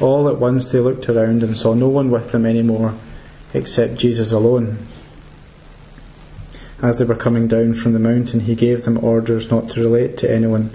All 0.00 0.28
at 0.28 0.38
once 0.38 0.68
they 0.68 0.80
looked 0.80 1.08
around 1.08 1.42
and 1.42 1.56
saw 1.56 1.74
no 1.74 1.88
one 1.88 2.10
with 2.10 2.32
them 2.32 2.46
any 2.46 2.62
more, 2.62 2.94
except 3.54 3.96
Jesus 3.96 4.32
alone. 4.32 4.78
As 6.80 6.96
they 6.96 7.04
were 7.04 7.16
coming 7.16 7.48
down 7.48 7.74
from 7.74 7.92
the 7.92 7.98
mountain, 7.98 8.40
he 8.40 8.54
gave 8.54 8.84
them 8.84 9.02
orders 9.02 9.50
not 9.50 9.68
to 9.70 9.80
relate 9.80 10.16
to 10.18 10.30
anyone 10.30 10.70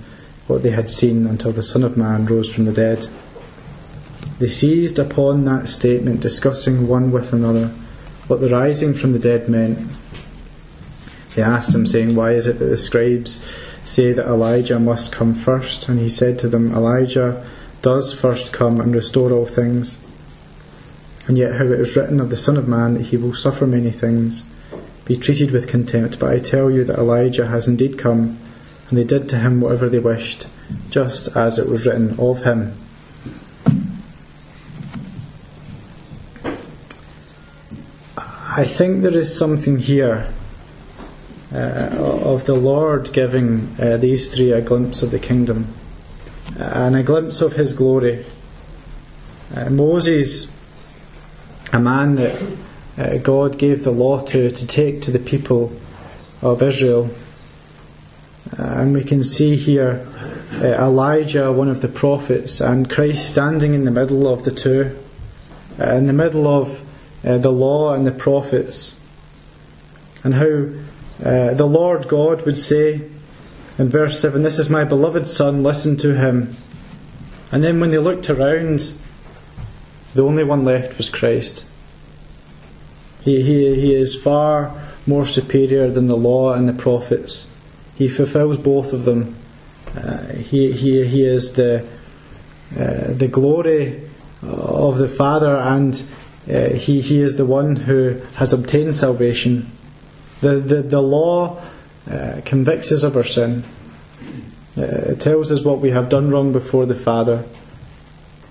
what 0.47 0.63
they 0.63 0.71
had 0.71 0.89
seen 0.89 1.25
until 1.25 1.53
the 1.53 1.63
Son 1.63 1.83
of 1.83 1.95
Man 1.95 2.25
rose 2.25 2.53
from 2.53 2.65
the 2.65 2.73
dead. 2.73 3.07
They 4.39 4.49
seized 4.49 4.99
upon 4.99 5.45
that 5.45 5.69
statement, 5.69 6.19
discussing 6.19 6.87
one 6.87 7.11
with 7.11 7.31
another 7.31 7.67
what 8.27 8.41
the 8.41 8.49
rising 8.49 8.93
from 8.93 9.13
the 9.13 9.19
dead 9.19 9.47
meant. 9.47 9.79
They 11.35 11.41
asked 11.41 11.73
him, 11.73 11.85
saying, 11.85 12.15
Why 12.15 12.33
is 12.33 12.45
it 12.47 12.59
that 12.59 12.65
the 12.65 12.77
scribes 12.77 13.43
say 13.83 14.13
that 14.13 14.27
Elijah 14.27 14.79
must 14.79 15.11
come 15.11 15.33
first? 15.33 15.89
And 15.89 15.99
he 15.99 16.09
said 16.09 16.37
to 16.39 16.47
them, 16.47 16.73
Elijah 16.73 17.45
does 17.81 18.13
first 18.13 18.53
come 18.53 18.79
and 18.79 18.93
restore 18.93 19.31
all 19.31 19.45
things. 19.45 19.97
And 21.27 21.37
yet, 21.37 21.55
how 21.55 21.65
it 21.65 21.79
is 21.79 21.95
written 21.95 22.19
of 22.19 22.29
the 22.29 22.35
Son 22.35 22.57
of 22.57 22.67
Man 22.67 22.95
that 22.95 23.07
he 23.07 23.17
will 23.17 23.33
suffer 23.33 23.65
many 23.65 23.91
things, 23.91 24.43
be 25.05 25.17
treated 25.17 25.51
with 25.51 25.67
contempt. 25.67 26.19
But 26.19 26.31
I 26.31 26.39
tell 26.39 26.69
you 26.69 26.83
that 26.83 26.99
Elijah 26.99 27.47
has 27.47 27.67
indeed 27.67 27.97
come, 27.97 28.37
and 28.89 28.97
they 28.97 29.03
did 29.03 29.27
to 29.29 29.39
him 29.39 29.61
whatever 29.61 29.89
they 29.89 29.99
wished, 29.99 30.47
just 30.89 31.29
as 31.35 31.57
it 31.57 31.67
was 31.67 31.85
written 31.85 32.19
of 32.19 32.43
him. 32.43 32.77
I 38.55 38.65
think 38.65 39.01
there 39.01 39.17
is 39.17 39.35
something 39.35 39.79
here 39.79 40.31
of 41.53 42.45
the 42.45 42.55
Lord 42.55 43.13
giving 43.13 43.75
uh, 43.79 43.97
these 43.97 44.29
three 44.29 44.51
a 44.51 44.61
glimpse 44.61 45.03
of 45.03 45.11
the 45.11 45.19
kingdom 45.19 45.73
uh, 46.59 46.63
and 46.63 46.95
a 46.95 47.03
glimpse 47.03 47.41
of 47.41 47.53
his 47.53 47.73
glory. 47.73 48.25
Uh, 49.55 49.69
Moses, 49.69 50.51
a 51.71 51.79
man 51.79 52.15
that 52.15 52.41
uh, 52.97 53.17
God 53.17 53.57
gave 53.57 53.83
the 53.83 53.91
law 53.91 54.21
to, 54.25 54.49
to 54.49 54.67
take 54.67 55.01
to 55.03 55.11
the 55.11 55.19
people 55.19 55.71
of 56.41 56.61
Israel. 56.61 57.09
Uh, 58.57 58.63
and 58.63 58.93
we 58.93 59.03
can 59.03 59.23
see 59.23 59.55
here 59.55 60.07
Elijah, 60.53 61.51
one 61.51 61.69
of 61.69 61.81
the 61.81 61.87
prophets, 61.87 62.61
and 62.61 62.89
Christ 62.89 63.29
standing 63.29 63.73
in 63.73 63.85
the 63.85 63.91
middle 63.91 64.27
of 64.27 64.43
the 64.43 64.51
two, 64.51 64.99
in 65.79 66.07
the 66.07 66.13
middle 66.13 66.47
of 66.47 66.81
uh, 67.25 67.37
the 67.37 67.51
law 67.51 67.93
and 67.93 68.05
the 68.05 68.11
prophets, 68.11 68.99
and 70.23 70.35
how 70.35 70.67
uh, 71.23 71.53
the 71.53 71.65
Lord 71.65 72.07
God 72.07 72.45
would 72.45 72.57
say 72.57 73.01
in 73.77 73.89
verse 73.89 74.19
7, 74.19 74.43
This 74.43 74.59
is 74.59 74.69
my 74.69 74.83
beloved 74.83 75.25
Son, 75.25 75.63
listen 75.63 75.97
to 75.97 76.15
him. 76.15 76.55
And 77.51 77.63
then 77.63 77.79
when 77.79 77.91
they 77.91 77.97
looked 77.97 78.29
around, 78.29 78.93
the 80.13 80.23
only 80.23 80.43
one 80.43 80.63
left 80.63 80.97
was 80.97 81.09
Christ. 81.09 81.65
He, 83.23 83.41
he, 83.41 83.79
he 83.79 83.95
is 83.95 84.15
far 84.15 84.79
more 85.07 85.25
superior 85.25 85.89
than 85.89 86.07
the 86.07 86.17
law 86.17 86.53
and 86.53 86.67
the 86.67 86.73
prophets. 86.73 87.47
He 87.95 88.07
fulfills 88.07 88.57
both 88.57 88.93
of 88.93 89.05
them. 89.05 89.35
Uh, 89.95 90.33
he, 90.33 90.71
he, 90.71 91.05
he 91.07 91.25
is 91.25 91.53
the, 91.53 91.87
uh, 92.77 93.13
the 93.13 93.27
glory 93.27 94.09
of 94.41 94.97
the 94.97 95.07
Father 95.07 95.55
and 95.55 96.03
uh, 96.51 96.69
he, 96.69 97.01
he 97.01 97.21
is 97.21 97.37
the 97.37 97.45
one 97.45 97.75
who 97.75 98.19
has 98.35 98.51
obtained 98.51 98.95
salvation. 98.95 99.71
The, 100.43 100.59
the, 100.59 100.81
the 100.81 101.01
law 101.01 101.63
uh, 102.11 102.41
convicts 102.43 102.91
us 102.91 103.03
of 103.03 103.15
our 103.15 103.23
sin. 103.23 103.63
Uh, 104.77 104.81
it 104.81 105.21
tells 105.21 105.53
us 105.53 105.63
what 105.63 105.79
we 105.79 105.91
have 105.91 106.09
done 106.09 106.29
wrong 106.29 106.51
before 106.51 106.85
the 106.85 106.95
Father. 106.95 107.45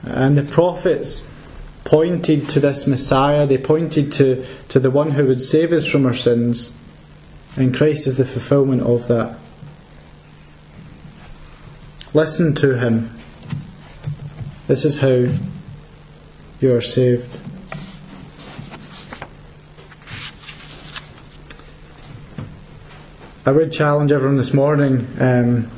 And 0.02 0.38
the 0.38 0.42
prophets 0.42 1.28
pointed 1.85 2.48
to 2.48 2.61
this 2.61 2.87
Messiah, 2.87 3.46
they 3.46 3.59
pointed 3.59 4.11
to, 4.12 4.42
to 4.68 4.81
the 4.81 4.90
one 4.90 5.11
who 5.11 5.26
would 5.26 5.42
save 5.42 5.71
us 5.71 5.85
from 5.85 6.06
our 6.06 6.14
sins. 6.14 6.73
And 7.56 7.77
Christ 7.77 8.06
is 8.06 8.17
the 8.17 8.25
fulfillment 8.25 8.81
of 8.81 9.06
that. 9.08 9.38
Listen 12.14 12.54
to 12.54 12.79
him. 12.79 13.10
This 14.67 14.87
is 14.87 15.00
how 15.00 15.27
you 16.58 16.75
are 16.75 16.81
saved. 16.81 17.42
I 23.45 23.51
would 23.51 23.73
challenge 23.73 24.13
everyone 24.13 24.37
this 24.37 24.55
morning 24.55 25.09
um, 25.19 25.69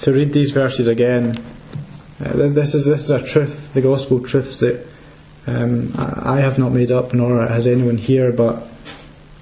to 0.00 0.12
read 0.12 0.32
these 0.32 0.50
verses 0.50 0.88
again. 0.88 1.36
Uh, 2.18 2.32
this 2.48 2.74
is 2.74 2.86
this 2.86 3.04
is 3.04 3.10
a 3.10 3.22
truth, 3.22 3.72
the 3.72 3.80
gospel 3.80 4.18
truths 4.18 4.58
that 4.58 4.84
um, 5.46 5.94
I 5.96 6.40
have 6.40 6.58
not 6.58 6.72
made 6.72 6.90
up, 6.90 7.14
nor 7.14 7.46
has 7.46 7.68
anyone 7.68 7.98
here, 7.98 8.32
but 8.32 8.66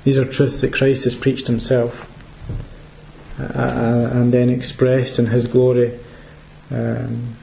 these 0.05 0.19
are 0.19 0.27
truths 0.27 0.61
that 0.61 0.75
Christ 0.75 1.05
has 1.05 1.15
preached 1.15 1.47
himself 1.47 2.11
uh, 3.41 3.45
uh 3.45 4.11
and 4.13 4.35
then 4.35 4.51
expressed 4.51 5.19
in 5.19 5.29
his 5.29 5.47
glory. 5.47 5.99
Um, 6.71 7.37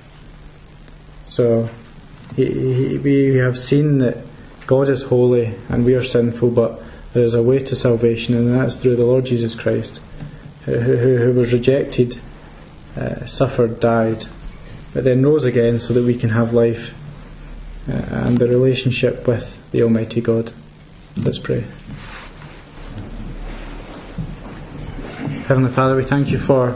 so 1.26 1.70
he, 2.36 2.46
he, 2.46 2.98
we 3.00 3.38
have 3.38 3.58
seen 3.58 3.98
that 3.98 4.18
God 4.68 4.90
is 4.90 5.02
holy 5.02 5.56
and 5.70 5.86
we 5.86 5.96
are 5.96 6.04
sinful, 6.04 6.52
but 6.52 6.84
there 7.14 7.24
is 7.24 7.34
a 7.34 7.42
way 7.42 7.58
to 7.58 7.76
salvation, 7.76 8.36
and 8.36 8.54
that's 8.54 8.76
through 8.76 8.96
the 8.96 9.06
Lord 9.06 9.26
Jesus 9.26 9.56
Christ, 9.56 10.00
who, 10.70 10.98
who, 10.98 11.18
who 11.18 11.40
was 11.40 11.54
rejected, 11.54 12.20
uh, 12.96 13.26
suffered, 13.26 13.80
died, 13.80 14.26
but 14.94 15.04
then 15.04 15.24
rose 15.24 15.44
again 15.44 15.80
so 15.80 15.94
that 15.94 16.04
we 16.04 16.18
can 16.18 16.30
have 16.30 16.54
life 16.54 16.94
uh, 17.88 17.94
and 17.94 18.38
the 18.38 18.48
relationship 18.48 19.28
with 19.28 19.58
the 19.72 19.84
Almighty 19.84 20.22
God. 20.22 20.52
Let's 21.18 21.40
pray. 21.40 21.66
Heavenly 25.48 25.72
Father, 25.72 25.96
we 25.96 26.04
thank 26.04 26.30
you 26.30 26.38
for 26.38 26.76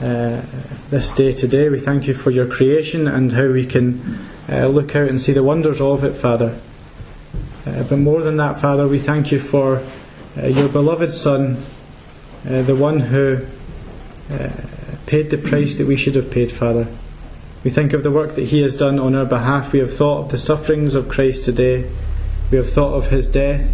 uh, 0.00 0.42
this 0.90 1.10
day 1.10 1.32
today. 1.32 1.68
We 1.68 1.80
thank 1.80 2.06
you 2.06 2.14
for 2.14 2.30
your 2.30 2.46
creation 2.46 3.08
and 3.08 3.32
how 3.32 3.48
we 3.48 3.66
can 3.66 4.28
uh, 4.48 4.68
look 4.68 4.94
out 4.94 5.08
and 5.08 5.20
see 5.20 5.32
the 5.32 5.42
wonders 5.42 5.80
of 5.80 6.04
it, 6.04 6.12
Father. 6.12 6.58
Uh, 7.66 7.82
but 7.82 7.98
more 7.98 8.22
than 8.22 8.36
that, 8.36 8.60
Father, 8.60 8.86
we 8.86 9.00
thank 9.00 9.32
you 9.32 9.40
for 9.40 9.82
uh, 10.36 10.46
your 10.46 10.68
beloved 10.68 11.12
Son, 11.12 11.60
uh, 12.44 12.62
the 12.62 12.74
one 12.74 13.00
who 13.00 13.46
uh, 14.30 14.50
paid 15.06 15.30
the 15.30 15.38
price 15.38 15.78
that 15.78 15.86
we 15.86 15.96
should 15.96 16.14
have 16.14 16.30
paid, 16.30 16.50
Father. 16.50 16.88
We 17.62 17.70
think 17.70 17.92
of 17.92 18.02
the 18.02 18.10
work 18.10 18.34
that 18.34 18.48
he 18.48 18.60
has 18.62 18.76
done 18.76 18.98
on 18.98 19.14
our 19.14 19.24
behalf. 19.24 19.72
We 19.72 19.78
have 19.78 19.94
thought 19.94 20.24
of 20.24 20.28
the 20.30 20.38
sufferings 20.38 20.94
of 20.94 21.08
Christ 21.08 21.44
today. 21.44 21.90
We 22.50 22.58
have 22.58 22.72
thought 22.72 22.94
of 22.94 23.08
his 23.08 23.28
death. 23.28 23.72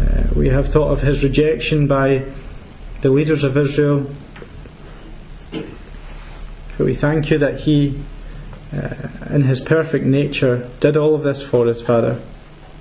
Uh, 0.00 0.24
we 0.34 0.48
have 0.48 0.72
thought 0.72 0.90
of 0.90 1.02
his 1.02 1.22
rejection 1.22 1.86
by 1.86 2.24
the 3.00 3.10
leaders 3.10 3.44
of 3.44 3.56
Israel. 3.56 4.10
But 5.50 6.86
we 6.86 6.94
thank 6.94 7.30
you 7.30 7.38
that 7.38 7.60
he, 7.60 8.00
uh, 8.72 9.08
in 9.30 9.42
his 9.42 9.60
perfect 9.60 10.04
nature, 10.04 10.70
did 10.80 10.96
all 10.96 11.14
of 11.14 11.22
this 11.22 11.42
for 11.42 11.68
us, 11.68 11.80
Father 11.80 12.20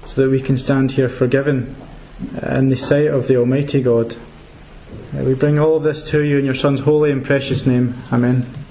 so 0.06 0.22
that 0.22 0.30
we 0.30 0.42
can 0.42 0.58
stand 0.58 0.92
here 0.92 1.10
forgiven 1.10 1.76
in 2.42 2.70
the 2.70 2.76
sight 2.76 3.08
of 3.08 3.28
the 3.28 3.38
Almighty 3.38 3.82
God. 3.82 4.16
We 5.16 5.36
bring 5.36 5.60
all 5.60 5.76
of 5.76 5.84
this 5.84 6.04
to 6.10 6.24
you 6.24 6.40
in 6.40 6.46
your 6.46 6.56
Son's 6.56 6.80
holy 6.80 7.12
and 7.12 7.24
precious 7.24 7.68
name. 7.68 7.94
Amen. 8.12 8.63